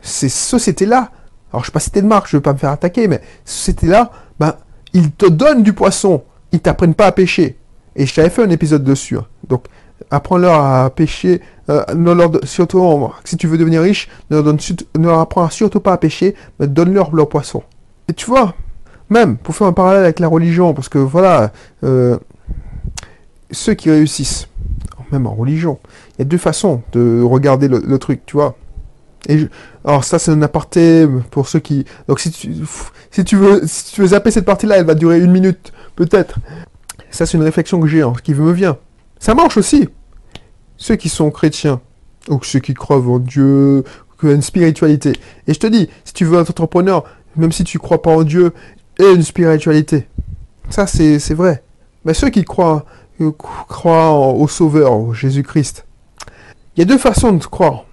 ces 0.00 0.28
sociétés-là, 0.28 1.10
alors 1.52 1.52
je 1.52 1.58
ne 1.58 1.64
sais 1.66 1.72
pas 1.72 1.80
si 1.80 1.90
de 1.90 2.00
marque, 2.00 2.28
je 2.28 2.36
ne 2.36 2.38
veux 2.38 2.42
pas 2.42 2.52
me 2.52 2.58
faire 2.58 2.70
attaquer, 2.70 3.06
mais 3.06 3.20
ces 3.44 3.58
sociétés-là, 3.58 4.10
ben, 4.40 4.54
ils 4.92 5.12
te 5.12 5.26
donnent 5.26 5.62
du 5.62 5.72
poisson, 5.72 6.24
ils 6.50 6.60
t'apprennent 6.60 6.94
pas 6.94 7.06
à 7.06 7.12
pêcher. 7.12 7.58
Et 7.94 8.06
je 8.06 8.14
t'avais 8.14 8.28
fait 8.28 8.42
un 8.42 8.50
épisode 8.50 8.82
dessus. 8.82 9.16
Hein. 9.16 9.26
Donc 9.48 9.66
apprends-leur 10.10 10.60
à 10.60 10.90
pêcher, 10.90 11.40
euh, 11.70 11.84
leur, 11.94 12.30
surtout 12.44 13.10
si 13.24 13.36
tu 13.36 13.46
veux 13.46 13.58
devenir 13.58 13.82
riche, 13.82 14.08
ne 14.30 14.40
leur 14.98 15.20
apprends 15.20 15.48
surtout 15.48 15.80
pas 15.80 15.92
à 15.92 15.98
pêcher, 15.98 16.34
mais 16.58 16.66
donne-leur 16.66 17.14
leur 17.14 17.28
poisson. 17.28 17.62
Et 18.08 18.12
tu 18.12 18.26
vois, 18.26 18.54
même, 19.10 19.36
pour 19.36 19.54
faire 19.54 19.66
un 19.66 19.72
parallèle 19.72 20.04
avec 20.04 20.20
la 20.20 20.28
religion, 20.28 20.74
parce 20.74 20.88
que 20.88 20.98
voilà, 20.98 21.52
euh, 21.84 22.18
ceux 23.50 23.74
qui 23.74 23.90
réussissent, 23.90 24.48
même 25.12 25.26
en 25.26 25.34
religion, 25.34 25.78
il 26.14 26.20
y 26.20 26.22
a 26.22 26.24
deux 26.24 26.38
façons 26.38 26.82
de 26.92 27.22
regarder 27.22 27.68
le, 27.68 27.98
truc, 27.98 28.22
tu 28.26 28.36
vois. 28.36 28.56
Et 29.28 29.48
alors 29.84 30.04
ça 30.04 30.18
c'est 30.18 30.30
un 30.30 30.42
aparté 30.42 31.06
pour 31.30 31.48
ceux 31.48 31.58
qui... 31.58 31.84
Donc 32.08 32.20
si 32.20 32.30
tu, 32.30 32.52
si 33.10 33.24
tu, 33.24 33.36
veux, 33.36 33.62
si 33.66 33.92
tu 33.92 34.00
veux 34.00 34.08
zapper 34.08 34.30
cette 34.30 34.44
partie-là, 34.44 34.78
elle 34.78 34.86
va 34.86 34.94
durer 34.94 35.20
une 35.20 35.30
minute, 35.30 35.72
peut-être. 35.94 36.38
Ça 37.10 37.26
c'est 37.26 37.36
une 37.36 37.44
réflexion 37.44 37.80
que 37.80 37.86
j'ai, 37.86 38.02
hein, 38.02 38.12
qui 38.22 38.34
me 38.34 38.52
vient. 38.52 38.78
Ça 39.18 39.34
marche 39.34 39.56
aussi. 39.56 39.88
Ceux 40.76 40.96
qui 40.96 41.08
sont 41.08 41.30
chrétiens, 41.30 41.80
ou 42.28 42.38
ceux 42.42 42.58
qui 42.58 42.74
croient 42.74 42.98
en 42.98 43.18
Dieu, 43.18 43.84
une 44.22 44.42
spiritualité. 44.42 45.12
Et 45.46 45.54
je 45.54 45.60
te 45.60 45.66
dis, 45.66 45.88
si 46.04 46.12
tu 46.12 46.24
veux 46.24 46.40
être 46.40 46.50
entrepreneur, 46.50 47.04
même 47.36 47.52
si 47.52 47.64
tu 47.64 47.78
crois 47.78 48.00
pas 48.02 48.10
en 48.10 48.22
Dieu, 48.22 48.52
et 48.98 49.12
une 49.12 49.22
spiritualité. 49.22 50.06
Ça, 50.70 50.86
c'est 50.86 51.34
vrai. 51.34 51.62
Mais 52.04 52.14
ceux 52.14 52.30
qui 52.30 52.44
croient, 52.44 52.84
euh, 53.20 53.30
croient 53.32 54.12
au 54.12 54.46
Sauveur, 54.48 54.92
au 54.92 55.12
Jésus-Christ, 55.12 55.84
il 56.76 56.80
y 56.80 56.82
a 56.82 56.84
deux 56.86 56.98
façons 56.98 57.32
de 57.32 57.44
croire. 57.44 57.84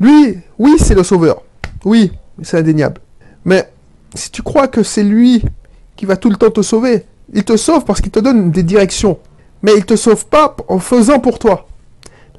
Lui, 0.00 0.38
oui, 0.58 0.76
c'est 0.78 0.94
le 0.94 1.02
Sauveur. 1.02 1.42
Oui, 1.84 2.12
c'est 2.42 2.58
indéniable. 2.58 3.00
Mais 3.44 3.70
si 4.14 4.30
tu 4.30 4.42
crois 4.42 4.68
que 4.68 4.82
c'est 4.82 5.02
lui 5.02 5.42
qui 5.96 6.06
va 6.06 6.16
tout 6.16 6.30
le 6.30 6.36
temps 6.36 6.50
te 6.50 6.62
sauver, 6.62 7.06
il 7.32 7.44
te 7.44 7.56
sauve 7.56 7.84
parce 7.84 8.00
qu'il 8.00 8.10
te 8.10 8.20
donne 8.20 8.50
des 8.50 8.62
directions. 8.62 9.18
Mais 9.62 9.72
il 9.76 9.84
te 9.84 9.96
sauve 9.96 10.26
pas 10.26 10.56
en 10.68 10.78
faisant 10.78 11.18
pour 11.18 11.38
toi. 11.38 11.66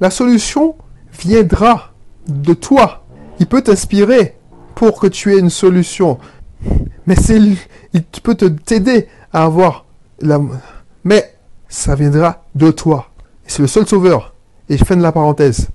La 0.00 0.10
solution 0.10 0.74
viendra 1.20 1.92
de 2.28 2.54
toi. 2.54 3.04
Il 3.40 3.46
peut 3.46 3.62
t'inspirer 3.62 4.36
pour 4.74 5.00
que 5.00 5.06
tu 5.06 5.34
aies 5.34 5.38
une 5.38 5.50
solution. 5.50 6.18
Mais 7.06 7.16
c'est 7.16 7.38
il 7.92 8.02
peut 8.22 8.34
te 8.34 8.46
t'aider 8.46 9.08
à 9.32 9.44
avoir 9.44 9.84
la... 10.20 10.40
Mais 11.04 11.34
ça 11.68 11.94
viendra 11.94 12.44
de 12.54 12.70
toi. 12.70 13.10
C'est 13.46 13.62
le 13.62 13.68
seul 13.68 13.86
sauveur. 13.86 14.34
Et 14.68 14.78
fin 14.78 14.96
de 14.96 15.02
la 15.02 15.12
parenthèse. 15.12 15.68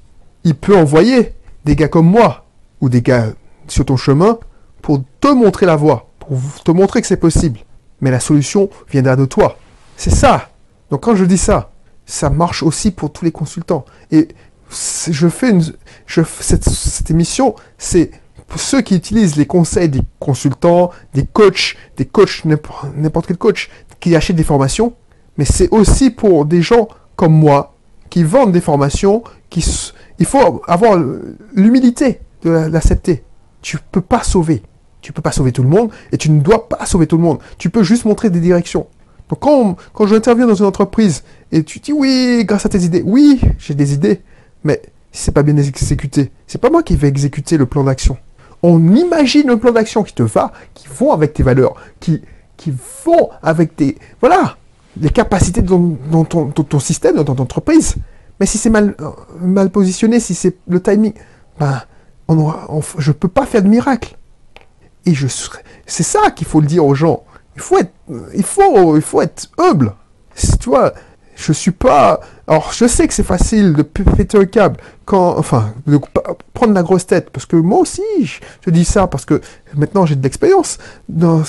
Il 0.44 0.56
peut 0.56 0.76
envoyer 0.76 1.34
des 1.66 1.76
gars 1.76 1.88
comme 1.88 2.08
moi, 2.08 2.46
ou 2.82 2.90
des 2.90 3.02
gars 3.02 3.28
sur 3.68 3.86
ton 3.86 3.98
chemin, 3.98 4.40
pour 4.82 5.04
te 5.20 5.28
montrer 5.28 5.66
la 5.66 5.76
voie, 5.76 6.10
pour 6.20 6.40
te 6.64 6.72
montrer 6.72 7.02
que 7.02 7.08
c'est 7.08 7.18
possible. 7.18 7.60
Mais 8.02 8.12
la 8.12 8.20
solution 8.20 8.70
viendra 8.90 9.16
de 9.16 9.26
toi. 9.26 9.58
C'est 9.98 10.10
ça. 10.10 10.50
Donc 10.90 11.04
quand 11.04 11.16
je 11.16 11.26
dis 11.26 11.38
ça, 11.38 11.72
ça 12.06 12.30
marche 12.30 12.64
aussi 12.64 12.92
pour 12.92 13.12
tous 13.12 13.26
les 13.26 13.32
consultants. 13.32 13.86
Et 14.12 14.30
je 15.10 15.28
fais 15.28 15.52
une, 15.52 15.64
je, 16.06 16.22
cette, 16.40 16.68
cette 16.68 17.12
émission, 17.12 17.56
c'est 17.78 18.12
pour 18.50 18.60
ceux 18.60 18.82
qui 18.82 18.96
utilisent 18.96 19.36
les 19.36 19.46
conseils 19.46 19.90
des 19.90 20.02
consultants, 20.20 20.90
des 21.14 21.26
coachs, 21.26 21.78
des 21.98 22.06
coachs, 22.06 22.44
n'importe 22.46 23.28
quel 23.28 23.38
coach, 23.38 23.70
qui 24.00 24.16
achètent 24.16 24.36
des 24.36 24.44
formations, 24.44 24.94
mais 25.38 25.46
c'est 25.46 25.70
aussi 25.70 26.10
pour 26.10 26.46
des 26.46 26.62
gens 26.62 26.88
comme 27.16 27.34
moi, 27.34 27.76
qui 28.10 28.24
vendent 28.24 28.52
des 28.52 28.62
formations, 28.62 29.24
qui, 29.50 29.64
il 30.18 30.26
faut 30.26 30.64
avoir 30.68 31.00
l'humilité 31.54 32.22
de 32.42 32.50
l'accepter. 32.50 33.24
Tu 33.62 33.78
peux 33.92 34.02
pas 34.02 34.24
sauver. 34.24 34.64
Tu 35.02 35.14
peux 35.14 35.22
pas 35.22 35.32
sauver 35.32 35.52
tout 35.52 35.64
le 35.64 35.70
monde, 35.70 35.92
et 36.12 36.18
tu 36.18 36.32
ne 36.32 36.42
dois 36.42 36.68
pas 36.68 36.86
sauver 36.86 37.08
tout 37.08 37.18
le 37.18 37.24
monde. 37.24 37.40
Tu 37.58 37.70
peux 37.70 37.84
juste 37.84 38.06
montrer 38.06 38.30
des 38.30 38.40
directions. 38.40 38.88
Donc 39.30 39.40
quand, 39.40 39.78
quand 39.94 40.08
j'interviens 40.08 40.48
dans 40.48 40.56
une 40.56 40.66
entreprise, 40.66 41.24
et 41.52 41.64
tu 41.64 41.80
dis 41.80 41.94
oui, 41.94 42.44
grâce 42.46 42.66
à 42.66 42.70
tes 42.70 42.82
idées, 42.82 43.04
oui, 43.06 43.40
j'ai 43.60 43.76
des 43.76 43.94
idées, 43.94 44.22
mais 44.64 44.82
si 45.12 45.24
c'est 45.24 45.32
pas 45.32 45.44
bien 45.44 45.56
exécuté, 45.56 46.32
c'est 46.48 46.60
pas 46.60 46.72
moi 46.72 46.82
qui 46.82 46.96
vais 46.96 47.08
exécuter 47.08 47.58
le 47.58 47.68
plan 47.68 47.84
d'action 47.84 48.18
on 48.64 48.96
imagine 48.96 49.50
un 49.50 49.58
plan 49.58 49.72
d'action 49.72 50.04
qui 50.04 50.14
te 50.14 50.24
va, 50.24 50.52
qui 50.74 50.88
vont 50.88 51.12
avec 51.12 51.34
tes 51.34 51.44
valeurs, 51.44 51.76
qui, 52.00 52.22
qui 52.58 52.74
vont 53.06 53.30
avec 53.42 53.76
tes... 53.76 53.98
Voilà, 54.20 54.58
les 55.00 55.10
capacités 55.10 55.62
dans, 55.62 56.26
ton, 56.26 56.80
système, 56.80 57.16
dans 57.16 57.24
ton 57.24 57.42
entreprise. 57.42 57.96
Mais 58.40 58.46
si 58.46 58.58
c'est 58.58 58.70
mal, 58.70 58.96
euh, 59.00 59.10
mal 59.40 59.70
positionné, 59.70 60.20
si 60.20 60.34
c'est 60.34 60.58
le 60.68 60.82
timing, 60.82 61.14
ben, 61.60 61.82
on 62.28 62.82
je 62.98 63.10
ne 63.10 63.14
peux 63.14 63.28
pas 63.28 63.46
faire 63.46 63.64
de 63.64 63.68
miracle. 63.68 64.18
Et 65.06 65.14
je 65.14 65.28
c'est 65.86 66.04
ça 66.04 66.32
qu'il 66.32 66.48
faut 66.48 66.62
le 66.62 66.68
dire 66.68 66.86
aux 66.86 66.94
gens. 66.96 67.24
Il 67.56 67.62
faut 67.62 67.78
être, 67.80 67.94
il 68.36 68.44
faut, 68.44 68.96
il 68.96 69.02
faut 69.02 69.22
être 69.22 69.50
humble. 69.58 69.96
Tu 70.60 70.70
vois, 70.70 70.94
je 71.40 71.54
suis 71.54 71.72
pas. 71.72 72.20
Alors, 72.48 72.72
je 72.74 72.86
sais 72.86 73.08
que 73.08 73.14
c'est 73.14 73.24
facile 73.24 73.74
de 73.74 73.82
péter 73.82 74.38
un 74.38 74.46
câble 74.46 74.78
quand, 75.06 75.38
enfin, 75.38 75.74
de 75.88 76.00
prendre 76.54 76.74
la 76.74 76.84
grosse 76.84 77.08
tête, 77.08 77.30
parce 77.30 77.46
que 77.46 77.56
moi 77.56 77.80
aussi, 77.80 78.02
je, 78.24 78.70
dis 78.70 78.86
ça 78.86 79.08
parce 79.08 79.26
que 79.26 79.42
maintenant 79.76 80.06
j'ai 80.06 80.16
de 80.16 80.22
l'expérience. 80.22 80.78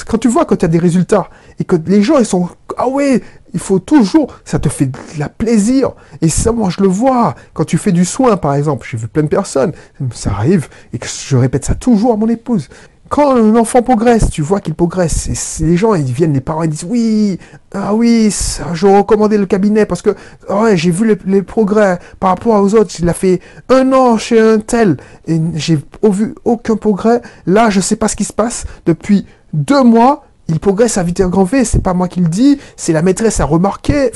Quand 0.06 0.18
tu 0.18 0.28
vois 0.28 0.44
quand 0.44 0.56
tu 0.56 0.64
as 0.64 0.68
des 0.68 0.78
résultats 0.78 1.28
et 1.59 1.64
que 1.64 1.76
les 1.87 2.02
gens 2.02 2.18
ils 2.18 2.26
sont, 2.26 2.49
ah 2.78 2.88
ouais, 2.88 3.20
il 3.52 3.61
faut 3.61 3.80
toujours, 3.80 4.32
ça 4.44 4.59
te 4.59 4.68
fait 4.68 4.87
de 4.87 4.99
la 5.18 5.28
plaisir. 5.28 5.92
Et 6.23 6.28
ça, 6.28 6.52
moi, 6.52 6.70
je 6.70 6.80
le 6.80 6.88
vois. 6.88 7.35
Quand 7.52 7.64
tu 7.64 7.76
fais 7.76 7.92
du 7.92 8.04
soin, 8.04 8.37
par 8.37 8.54
exemple, 8.54 8.87
j'ai 8.88 8.97
vu 8.97 9.09
plein 9.09 9.25
de 9.25 9.28
personnes, 9.28 9.73
ça 10.12 10.30
arrive, 10.30 10.68
et 10.92 11.00
je 11.02 11.37
répète 11.37 11.64
ça 11.64 11.75
toujours 11.75 12.12
à 12.12 12.16
mon 12.16 12.28
épouse 12.28 12.68
quand 13.11 13.35
un 13.35 13.57
enfant 13.57 13.83
progresse, 13.83 14.31
tu 14.31 14.40
vois 14.40 14.61
qu'il 14.61 14.75
progresse, 14.75 15.61
et 15.61 15.64
les 15.64 15.76
gens, 15.76 15.95
ils 15.95 16.12
viennent, 16.12 16.33
les 16.33 16.40
parents, 16.40 16.62
ils 16.62 16.71
disent 16.71 16.87
oui, 16.88 17.40
ah 17.75 17.93
oui, 17.93 18.33
je 18.73 18.87
recommandais 18.87 19.37
le 19.37 19.47
cabinet 19.47 19.85
parce 19.85 20.00
que 20.00 20.14
ouais, 20.49 20.76
j'ai 20.76 20.93
vu 20.93 21.19
les, 21.26 21.43
progrès 21.43 21.99
par 22.21 22.31
rapport 22.31 22.62
aux 22.62 22.75
autres. 22.76 22.95
Il 23.00 23.09
a 23.09 23.12
fait 23.12 23.40
un 23.69 23.93
an 23.93 24.17
chez 24.17 24.40
un 24.40 24.61
tel 24.61 24.97
et 25.26 25.40
j'ai 25.55 25.81
vu 26.05 26.37
aucun 26.45 26.76
progrès. 26.76 27.21
Là, 27.47 27.69
je 27.69 27.81
sais 27.81 27.97
pas 27.97 28.07
ce 28.07 28.14
qui 28.14 28.23
se 28.23 28.33
passe. 28.33 28.64
Depuis 28.87 29.26
deux 29.52 29.83
mois, 29.83 30.25
il 30.47 30.61
progresse 30.61 30.97
à 30.97 31.02
vitesse 31.02 31.26
grand 31.26 31.43
V. 31.43 31.64
C'est 31.64 31.83
pas 31.83 31.95
moi 31.95 32.07
qui 32.07 32.21
le 32.21 32.29
dis, 32.29 32.61
c'est 32.76 32.93
la 32.93 33.02
maîtresse 33.02 33.40
à 33.40 33.45
remarquer. 33.45 34.12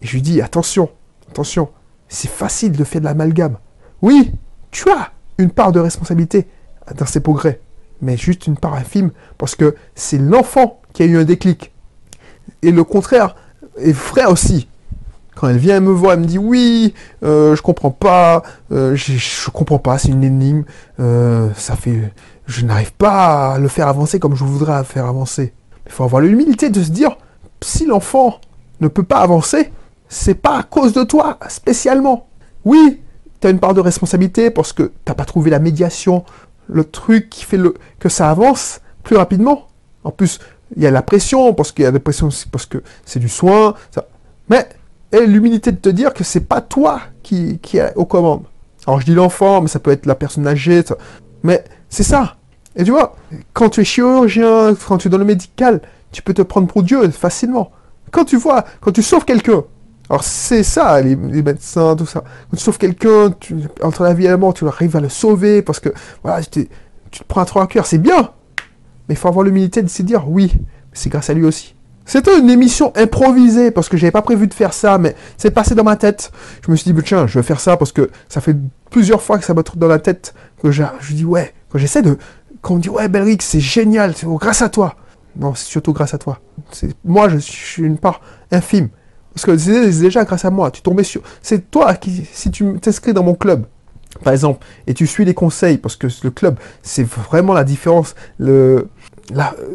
et 0.00 0.06
je 0.06 0.12
lui 0.12 0.22
dis 0.22 0.40
attention, 0.40 0.90
attention, 1.28 1.70
c'est 2.08 2.30
facile 2.30 2.70
de 2.70 2.84
faire 2.84 3.00
de 3.00 3.06
l'amalgame. 3.06 3.58
Oui, 4.00 4.32
tu 4.70 4.88
as 4.90 5.10
une 5.38 5.50
part 5.50 5.72
de 5.72 5.80
responsabilité 5.80 6.46
dans 6.96 7.06
ces 7.06 7.18
progrès 7.18 7.60
mais 8.02 8.16
juste 8.16 8.46
une 8.46 8.56
part 8.56 8.74
infime, 8.74 9.10
parce 9.38 9.54
que 9.54 9.74
c'est 9.94 10.18
l'enfant 10.18 10.80
qui 10.92 11.02
a 11.02 11.06
eu 11.06 11.16
un 11.16 11.24
déclic. 11.24 11.72
Et 12.62 12.70
le 12.70 12.84
contraire 12.84 13.36
est 13.78 13.92
vrai 13.92 14.26
aussi. 14.26 14.68
Quand 15.34 15.48
elle 15.48 15.58
vient 15.58 15.80
me 15.80 15.90
voir, 15.90 16.14
elle 16.14 16.20
me 16.20 16.26
dit 16.26 16.38
oui, 16.38 16.92
euh, 17.22 17.56
je 17.56 17.62
comprends 17.62 17.90
pas, 17.90 18.42
euh, 18.72 18.94
je, 18.94 19.50
comprends 19.50 19.78
pas, 19.78 19.96
c'est 19.96 20.08
une 20.08 20.24
énigme, 20.24 20.64
euh, 20.98 21.48
ça 21.56 21.76
fait, 21.76 22.12
je 22.46 22.64
n'arrive 22.64 22.92
pas 22.92 23.54
à 23.54 23.58
le 23.58 23.68
faire 23.68 23.88
avancer 23.88 24.18
comme 24.18 24.34
je 24.34 24.44
voudrais 24.44 24.76
le 24.78 24.84
faire 24.84 25.06
avancer. 25.06 25.54
Il 25.86 25.92
faut 25.92 26.04
avoir 26.04 26.20
l'humilité 26.20 26.68
de 26.68 26.82
se 26.82 26.90
dire, 26.90 27.16
si 27.62 27.86
l'enfant 27.86 28.40
ne 28.80 28.88
peut 28.88 29.02
pas 29.02 29.20
avancer, 29.20 29.72
c'est 30.08 30.34
pas 30.34 30.58
à 30.58 30.62
cause 30.62 30.92
de 30.92 31.04
toi 31.04 31.38
spécialement. 31.48 32.26
Oui, 32.64 33.00
tu 33.40 33.46
as 33.46 33.50
une 33.50 33.60
part 33.60 33.74
de 33.74 33.80
responsabilité 33.80 34.50
parce 34.50 34.72
que 34.72 34.82
tu 34.82 34.92
n'as 35.08 35.14
pas 35.14 35.24
trouvé 35.24 35.50
la 35.50 35.58
médiation 35.58 36.24
le 36.72 36.84
truc 36.84 37.30
qui 37.30 37.44
fait 37.44 37.56
le, 37.56 37.74
que 37.98 38.08
ça 38.08 38.30
avance 38.30 38.80
plus 39.02 39.16
rapidement. 39.16 39.68
En 40.04 40.10
plus, 40.10 40.38
il 40.76 40.82
y 40.82 40.86
a 40.86 40.90
la 40.90 41.02
pression, 41.02 41.52
parce 41.54 41.72
qu'il 41.72 41.84
y 41.84 41.86
a 41.86 41.90
la 41.90 42.00
pression 42.00 42.28
parce 42.50 42.66
que 42.66 42.82
c'est 43.04 43.18
du 43.18 43.28
soin. 43.28 43.74
Ça. 43.90 44.06
Mais 44.48 44.68
et 45.12 45.26
l'humilité 45.26 45.72
de 45.72 45.76
te 45.76 45.88
dire 45.88 46.14
que 46.14 46.22
c'est 46.22 46.40
pas 46.40 46.60
toi 46.60 47.00
qui, 47.22 47.58
qui 47.58 47.78
est 47.78 47.92
aux 47.96 48.04
commandes. 48.04 48.44
Alors 48.86 49.00
je 49.00 49.06
dis 49.06 49.14
l'enfant, 49.14 49.60
mais 49.60 49.68
ça 49.68 49.78
peut 49.78 49.90
être 49.90 50.06
la 50.06 50.14
personne 50.14 50.46
âgée. 50.46 50.82
Mais 51.42 51.64
c'est 51.88 52.04
ça. 52.04 52.36
Et 52.76 52.84
tu 52.84 52.92
vois, 52.92 53.16
quand 53.52 53.70
tu 53.70 53.80
es 53.80 53.84
chirurgien, 53.84 54.74
quand 54.86 54.98
tu 54.98 55.08
es 55.08 55.10
dans 55.10 55.18
le 55.18 55.24
médical, 55.24 55.80
tu 56.12 56.22
peux 56.22 56.34
te 56.34 56.42
prendre 56.42 56.68
pour 56.68 56.82
Dieu 56.82 57.08
facilement. 57.10 57.72
Quand 58.10 58.24
tu 58.24 58.36
vois, 58.36 58.64
quand 58.80 58.92
tu 58.92 59.02
sauves 59.02 59.24
quelqu'un, 59.24 59.64
alors 60.10 60.24
c'est 60.24 60.64
ça, 60.64 61.00
les, 61.00 61.14
médecins, 61.14 61.94
tout 61.94 62.04
ça. 62.04 62.24
Quand 62.50 62.56
tu 62.56 62.62
sauves 62.62 62.78
quelqu'un, 62.78 63.32
entre 63.80 64.02
la 64.02 64.12
vie 64.12 64.26
et 64.26 64.28
la 64.28 64.36
mort, 64.36 64.52
tu 64.52 64.66
arrives 64.66 64.96
à 64.96 65.00
le 65.00 65.08
sauver 65.08 65.62
parce 65.62 65.78
que 65.78 65.90
voilà, 66.24 66.42
tu 66.42 66.66
te 66.66 67.24
prends 67.28 67.42
un 67.42 67.44
trop 67.44 67.60
à 67.60 67.68
cœur, 67.68 67.86
c'est 67.86 67.98
bien. 67.98 68.30
Mais 69.08 69.14
il 69.14 69.16
faut 69.16 69.28
avoir 69.28 69.44
l'humilité 69.44 69.82
de 69.82 69.88
se 69.88 70.02
dire 70.02 70.28
oui, 70.28 70.52
c'est 70.92 71.10
grâce 71.10 71.30
à 71.30 71.34
lui 71.34 71.44
aussi. 71.44 71.76
C'était 72.06 72.36
une 72.36 72.50
émission 72.50 72.92
improvisée 72.96 73.70
parce 73.70 73.88
que 73.88 73.96
j'avais 73.96 74.10
pas 74.10 74.22
prévu 74.22 74.48
de 74.48 74.54
faire 74.54 74.72
ça, 74.72 74.98
mais 74.98 75.14
c'est 75.36 75.52
passé 75.52 75.76
dans 75.76 75.84
ma 75.84 75.94
tête. 75.94 76.32
Je 76.66 76.72
me 76.72 76.76
suis 76.76 76.92
dit, 76.92 77.02
tiens, 77.04 77.28
je 77.28 77.38
vais 77.38 77.44
faire 77.44 77.60
ça 77.60 77.76
parce 77.76 77.92
que 77.92 78.10
ça 78.28 78.40
fait 78.40 78.56
plusieurs 78.90 79.22
fois 79.22 79.38
que 79.38 79.44
ça 79.44 79.54
me 79.54 79.62
trouve 79.62 79.78
dans 79.78 79.86
la 79.86 80.00
tête 80.00 80.34
que 80.60 80.72
je, 80.72 80.82
je 80.98 81.14
dis 81.14 81.24
ouais, 81.24 81.54
quand 81.68 81.78
j'essaie 81.78 82.02
de, 82.02 82.18
quand 82.62 82.74
on 82.74 82.78
dit 82.78 82.88
ouais, 82.88 83.08
Belric, 83.08 83.42
c'est 83.42 83.60
génial, 83.60 84.16
c'est 84.16 84.26
grâce 84.26 84.60
à 84.60 84.70
toi. 84.70 84.96
Non, 85.36 85.54
c'est 85.54 85.66
surtout 85.66 85.92
grâce 85.92 86.14
à 86.14 86.18
toi. 86.18 86.40
Moi, 87.04 87.28
je 87.28 87.38
suis 87.38 87.84
une 87.84 87.96
part 87.96 88.20
infime. 88.50 88.88
Parce 89.34 89.46
que 89.46 89.56
c'est 89.56 90.00
déjà 90.00 90.24
grâce 90.24 90.44
à 90.44 90.50
moi. 90.50 90.70
Tu 90.70 90.82
tombais 90.82 91.04
sur. 91.04 91.22
C'est 91.42 91.70
toi 91.70 91.94
qui, 91.94 92.26
si 92.32 92.50
tu 92.50 92.78
t'inscris 92.80 93.12
dans 93.12 93.22
mon 93.22 93.34
club, 93.34 93.64
par 94.24 94.32
exemple, 94.32 94.66
et 94.86 94.94
tu 94.94 95.06
suis 95.06 95.24
les 95.24 95.34
conseils, 95.34 95.78
parce 95.78 95.96
que 95.96 96.08
le 96.22 96.30
club, 96.30 96.58
c'est 96.82 97.06
vraiment 97.06 97.52
la 97.52 97.64
différence. 97.64 98.14
Le, 98.38 98.88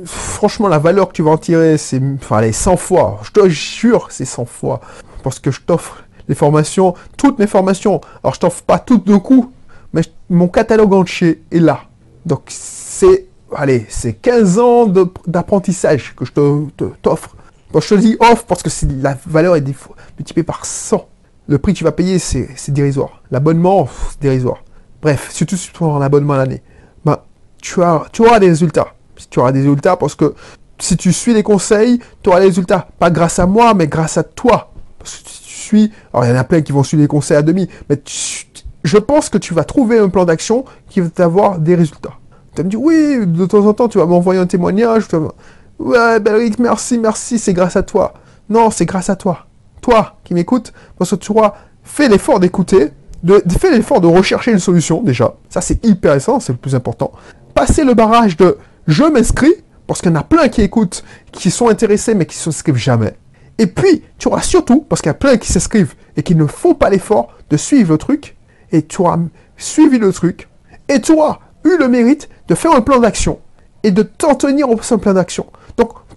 franchement, 0.06 0.68
la 0.68 0.80
valeur 0.80 1.08
que 1.08 1.14
tu 1.14 1.22
vas 1.22 1.32
en 1.32 1.38
tirer, 1.38 1.78
c'est, 1.78 2.02
allez, 2.30 2.52
100 2.52 2.78
fois. 2.78 3.20
Je 3.24 3.32
te 3.32 3.48
jure, 3.48 4.08
c'est 4.10 4.26
100 4.26 4.46
fois. 4.46 4.82
Parce 5.24 5.40
que 5.40 5.52
je 5.52 5.62
t'offre 5.62 6.04
les 6.28 6.36
formations, 6.36 6.94
toutes 7.18 7.40
mes 7.40 7.48
formations. 7.48 8.02
Alors, 8.24 8.36
je 8.36 8.40
t'offre 8.42 8.64
pas 8.64 8.80
toutes 8.80 9.08
de 9.08 9.16
coup, 9.16 9.52
mais 9.94 10.02
mon 10.30 10.48
catalogue 10.48 10.94
entier 10.94 11.44
est 11.52 11.60
là. 11.60 11.82
Donc, 12.26 12.42
c'est, 12.48 13.28
allez, 13.56 13.86
c'est 13.90 14.14
15 14.14 14.60
ans 14.60 14.88
d'apprentissage 15.26 16.14
que 16.16 16.26
je 16.26 16.32
t'offre 17.02 17.35
je 17.82 17.96
te 17.96 17.96
dis 17.96 18.18
off 18.20 18.46
parce 18.46 18.64
que 18.64 18.70
la 19.02 19.18
valeur 19.26 19.56
est 19.56 19.64
multipliée 20.18 20.44
par 20.44 20.66
100. 20.66 21.08
Le 21.48 21.58
prix 21.58 21.74
que 21.74 21.80
tu 21.80 21.84
vas 21.84 21.92
payer, 21.92 22.20
c'est 22.20 22.72
dérisoire. 22.72 23.22
L'abonnement, 23.32 23.88
c'est 24.10 24.22
dérisoire. 24.22 24.64
Bref, 25.02 25.30
surtout 25.32 25.58
si 25.58 25.68
tu 25.68 25.74
prends 25.74 25.96
un 25.96 26.02
abonnement 26.02 26.34
à 26.34 26.38
l'année, 26.38 26.64
ben, 27.04 27.18
tu, 27.62 27.84
as, 27.84 28.06
tu 28.12 28.24
auras 28.24 28.40
des 28.40 28.48
résultats. 28.48 28.88
Tu 29.30 29.40
auras 29.40 29.52
des 29.52 29.60
résultats 29.60 29.96
parce 29.96 30.16
que 30.16 30.34
si 30.80 30.98
tu 30.98 31.14
suis 31.14 31.34
les 31.34 31.44
conseils, 31.44 32.00
tu 32.24 32.30
auras 32.30 32.40
des 32.40 32.48
résultats. 32.48 32.88
Pas 33.00 33.12
grâce 33.12 33.40
à 33.40 33.46
moi, 33.46 33.74
mais 33.74 33.88
grâce 33.88 34.18
à 34.18 34.24
toi. 34.24 34.72
Parce 34.98 35.18
que 35.18 35.30
si 35.30 35.44
tu 35.44 35.54
suis, 35.54 35.92
alors 36.14 36.26
il 36.26 36.30
y 36.30 36.32
en 36.34 36.38
a 36.38 36.44
plein 36.44 36.62
qui 36.62 36.72
vont 36.72 36.84
suivre 36.84 37.02
les 37.02 37.08
conseils 37.08 37.38
à 37.38 37.42
demi, 37.42 37.70
mais 37.90 38.02
je 38.84 38.98
pense 38.98 39.30
que 39.30 39.38
tu 39.38 39.54
vas 39.54 39.64
trouver 39.64 40.00
un 40.00 40.10
plan 40.10 40.26
d'action 40.26 40.66
qui 40.90 41.02
va 41.02 41.10
t'avoir 41.10 41.60
des 41.60 41.76
résultats. 41.76 42.14
Tu 42.52 42.58
vas 42.58 42.64
me 42.64 42.70
dire, 42.70 42.82
oui, 42.82 43.26
de 43.26 43.46
temps 43.46 43.66
en 43.66 43.74
temps, 43.74 43.88
tu 43.88 43.98
vas 43.98 44.06
m'envoyer 44.06 44.40
un 44.40 44.48
témoignage. 44.48 45.08
Ouais, 45.80 46.20
Belric, 46.20 46.58
merci, 46.60 46.98
merci, 46.98 47.38
c'est 47.38 47.54
grâce 47.54 47.76
à 47.76 47.84
toi. 47.84 48.14
Non, 48.50 48.72
c'est 48.72 48.86
grâce 48.86 49.10
à 49.10 49.16
toi. 49.16 49.46
Toi 49.82 50.18
qui 50.24 50.34
m'écoutes, 50.34 50.74
parce 50.98 51.12
que 51.12 51.16
tu 51.16 51.34
vois, 51.34 51.56
fais 51.84 52.08
l'effort 52.08 52.40
d'écouter, 52.40 52.92
de, 53.24 53.44
fais 53.60 53.72
l'effort 53.72 54.02
de 54.02 54.08
rechercher 54.08 54.52
une 54.52 54.60
solution 54.60 55.02
déjà. 55.02 55.36
Ça, 55.50 55.62
c'est 55.62 55.84
hyper 55.86 56.14
essentiel, 56.14 56.46
c'est 56.46 56.54
le 56.54 56.58
plus 56.58 56.76
important. 56.76 57.12
Passer 57.54 57.84
le 57.84 57.94
barrage 57.94 58.38
de 58.38 58.58
je 58.88 59.04
m'inscris, 59.04 59.54
parce 59.88 60.02
qu'il 60.02 60.12
y 60.12 60.14
en 60.14 60.20
a 60.20 60.24
plein 60.24 60.48
qui 60.48 60.62
écoutent, 60.62 61.04
qui 61.32 61.52
sont 61.52 61.68
intéressés, 61.68 62.16
mais 62.16 62.26
qui 62.26 62.38
ne 62.38 62.42
s'inscrivent 62.42 62.76
jamais. 62.76 63.14
Et 63.58 63.68
puis, 63.68 64.04
tu 64.18 64.28
auras 64.28 64.42
surtout, 64.42 64.82
parce 64.82 65.02
qu'il 65.02 65.10
y 65.10 65.12
a 65.12 65.16
plein 65.16 65.38
qui 65.38 65.52
s'inscrivent 65.52 65.96
et 66.18 66.24
qui 66.24 66.36
ne 66.36 66.46
font 66.46 66.74
pas 66.74 66.90
l'effort 66.90 67.30
de 67.50 67.58
suivre 67.58 67.92
le 67.92 67.98
truc, 67.98 68.36
et 68.72 68.84
tu 68.84 69.02
auras 69.02 69.20
suivi 69.58 69.98
le 69.98 70.12
truc, 70.12 70.48
et 70.88 71.00
tu 71.02 71.14
auras 71.14 71.40
eu 71.64 71.78
le 71.78 71.88
mérite 71.88 72.30
de 72.48 72.56
faire 72.56 72.74
un 72.74 72.82
plan 72.82 73.00
d'action 73.00 73.40
et 73.84 73.92
de 73.92 74.04
t'en 74.04 74.36
tenir 74.36 74.70
au 74.70 74.76
plan 74.76 75.14
d'action. 75.14 75.46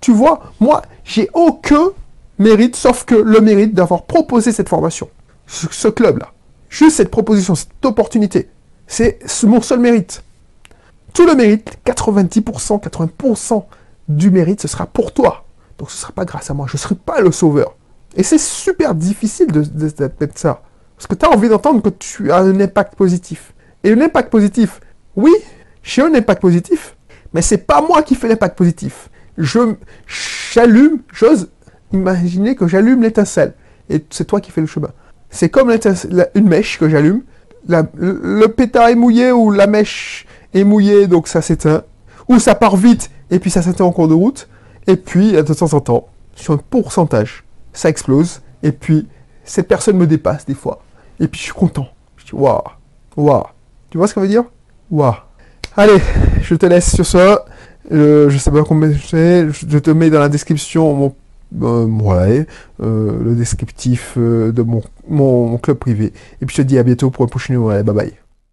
Tu 0.00 0.12
vois, 0.12 0.40
moi, 0.60 0.82
j'ai 1.04 1.28
aucun 1.34 1.90
mérite, 2.38 2.76
sauf 2.76 3.04
que 3.04 3.14
le 3.14 3.40
mérite 3.40 3.74
d'avoir 3.74 4.04
proposé 4.04 4.52
cette 4.52 4.68
formation. 4.68 5.08
Ce, 5.46 5.88
club-là. 5.88 6.32
Juste 6.68 6.96
cette 6.96 7.10
proposition, 7.10 7.54
cette 7.54 7.84
opportunité. 7.84 8.50
C'est 8.86 9.18
mon 9.44 9.60
seul 9.60 9.80
mérite. 9.80 10.22
Tout 11.14 11.26
le 11.26 11.34
mérite, 11.34 11.78
90%, 11.86 12.82
80% 12.82 13.64
du 14.08 14.30
mérite, 14.30 14.60
ce 14.60 14.68
sera 14.68 14.86
pour 14.86 15.12
toi. 15.12 15.44
Donc 15.78 15.90
ce 15.90 15.96
ne 15.96 16.00
sera 16.00 16.12
pas 16.12 16.24
grâce 16.24 16.50
à 16.50 16.54
moi. 16.54 16.66
Je 16.68 16.74
ne 16.74 16.78
serai 16.78 16.94
pas 16.94 17.20
le 17.20 17.32
sauveur. 17.32 17.74
Et 18.14 18.22
c'est 18.22 18.38
super 18.38 18.94
difficile 18.94 19.48
de, 19.48 19.62
mettre 20.20 20.38
ça. 20.38 20.62
Parce 20.96 21.06
que 21.06 21.14
tu 21.14 21.24
as 21.24 21.30
envie 21.30 21.48
d'entendre 21.48 21.82
que 21.82 21.88
tu 21.88 22.30
as 22.30 22.38
un 22.38 22.60
impact 22.60 22.94
positif. 22.94 23.54
Et 23.84 23.92
un 23.92 24.00
impact 24.00 24.30
positif, 24.30 24.80
oui, 25.16 25.32
j'ai 25.82 26.02
un 26.02 26.14
impact 26.14 26.42
positif, 26.42 26.96
mais 27.32 27.42
c'est 27.42 27.58
pas 27.58 27.80
moi 27.80 28.02
qui 28.02 28.14
fais 28.14 28.28
l'impact 28.28 28.58
positif 28.58 29.08
je 29.38 29.60
j'allume, 30.52 30.98
j'ose 31.12 31.48
imaginer 31.92 32.54
que 32.54 32.66
j'allume 32.66 33.02
l'étincelle. 33.02 33.54
Et 33.88 34.04
c'est 34.10 34.26
toi 34.26 34.40
qui 34.40 34.50
fais 34.50 34.60
le 34.60 34.66
chemin. 34.66 34.90
C'est 35.30 35.48
comme 35.48 35.74
une 36.34 36.48
mèche 36.48 36.78
que 36.78 36.88
j'allume. 36.88 37.22
Le, 37.66 38.46
pétard 38.46 38.88
est 38.88 38.94
mouillé 38.94 39.32
ou 39.32 39.50
la 39.50 39.66
mèche 39.66 40.26
est 40.54 40.64
mouillée, 40.64 41.06
donc 41.06 41.28
ça 41.28 41.42
s'éteint. 41.42 41.82
Ou 42.28 42.38
ça 42.38 42.54
part 42.54 42.76
vite 42.76 43.10
et 43.30 43.38
puis 43.38 43.50
ça 43.50 43.62
s'éteint 43.62 43.84
en 43.84 43.92
cours 43.92 44.08
de 44.08 44.14
route. 44.14 44.48
Et 44.86 44.96
puis, 44.96 45.32
de 45.32 45.54
temps 45.54 45.74
en 45.74 45.80
temps, 45.80 46.08
sur 46.34 46.54
un 46.54 46.58
pourcentage, 46.58 47.44
ça 47.72 47.88
explose. 47.88 48.40
Et 48.62 48.72
puis, 48.72 49.06
cette 49.44 49.68
personne 49.68 49.96
me 49.96 50.06
dépasse 50.06 50.46
des 50.46 50.54
fois. 50.54 50.82
Et 51.20 51.28
puis, 51.28 51.38
je 51.38 51.44
suis 51.44 51.52
content. 51.52 51.88
Je 52.16 52.24
dis, 52.26 52.34
waouh, 52.34 52.62
waouh. 53.16 53.44
Tu 53.90 53.98
vois 53.98 54.06
ce 54.06 54.14
que 54.14 54.20
ça 54.20 54.22
veut 54.22 54.28
dire? 54.28 54.44
Waouh. 54.90 55.14
Allez, 55.76 56.00
je 56.42 56.54
te 56.54 56.66
laisse 56.66 56.94
sur 56.94 57.06
ça. 57.06 57.44
Euh, 57.90 58.28
je 58.28 58.38
sais 58.38 58.50
pas 58.50 58.64
combien 58.64 58.92
c'est, 58.92 59.48
je 59.50 59.78
te 59.78 59.90
mets 59.90 60.10
dans 60.10 60.20
la 60.20 60.28
description 60.28 60.94
mon, 60.94 61.14
euh, 61.62 62.44
euh, 62.82 63.24
le 63.24 63.34
descriptif 63.34 64.18
de 64.18 64.62
mon, 64.62 64.82
mon, 65.08 65.56
club 65.58 65.78
privé. 65.78 66.12
Et 66.40 66.46
puis 66.46 66.56
je 66.56 66.62
te 66.62 66.66
dis 66.66 66.78
à 66.78 66.82
bientôt 66.82 67.10
pour 67.10 67.24
un 67.24 67.28
prochain 67.28 67.54
numéro. 67.54 67.70
Bye 67.70 67.94
bye. 67.94 68.27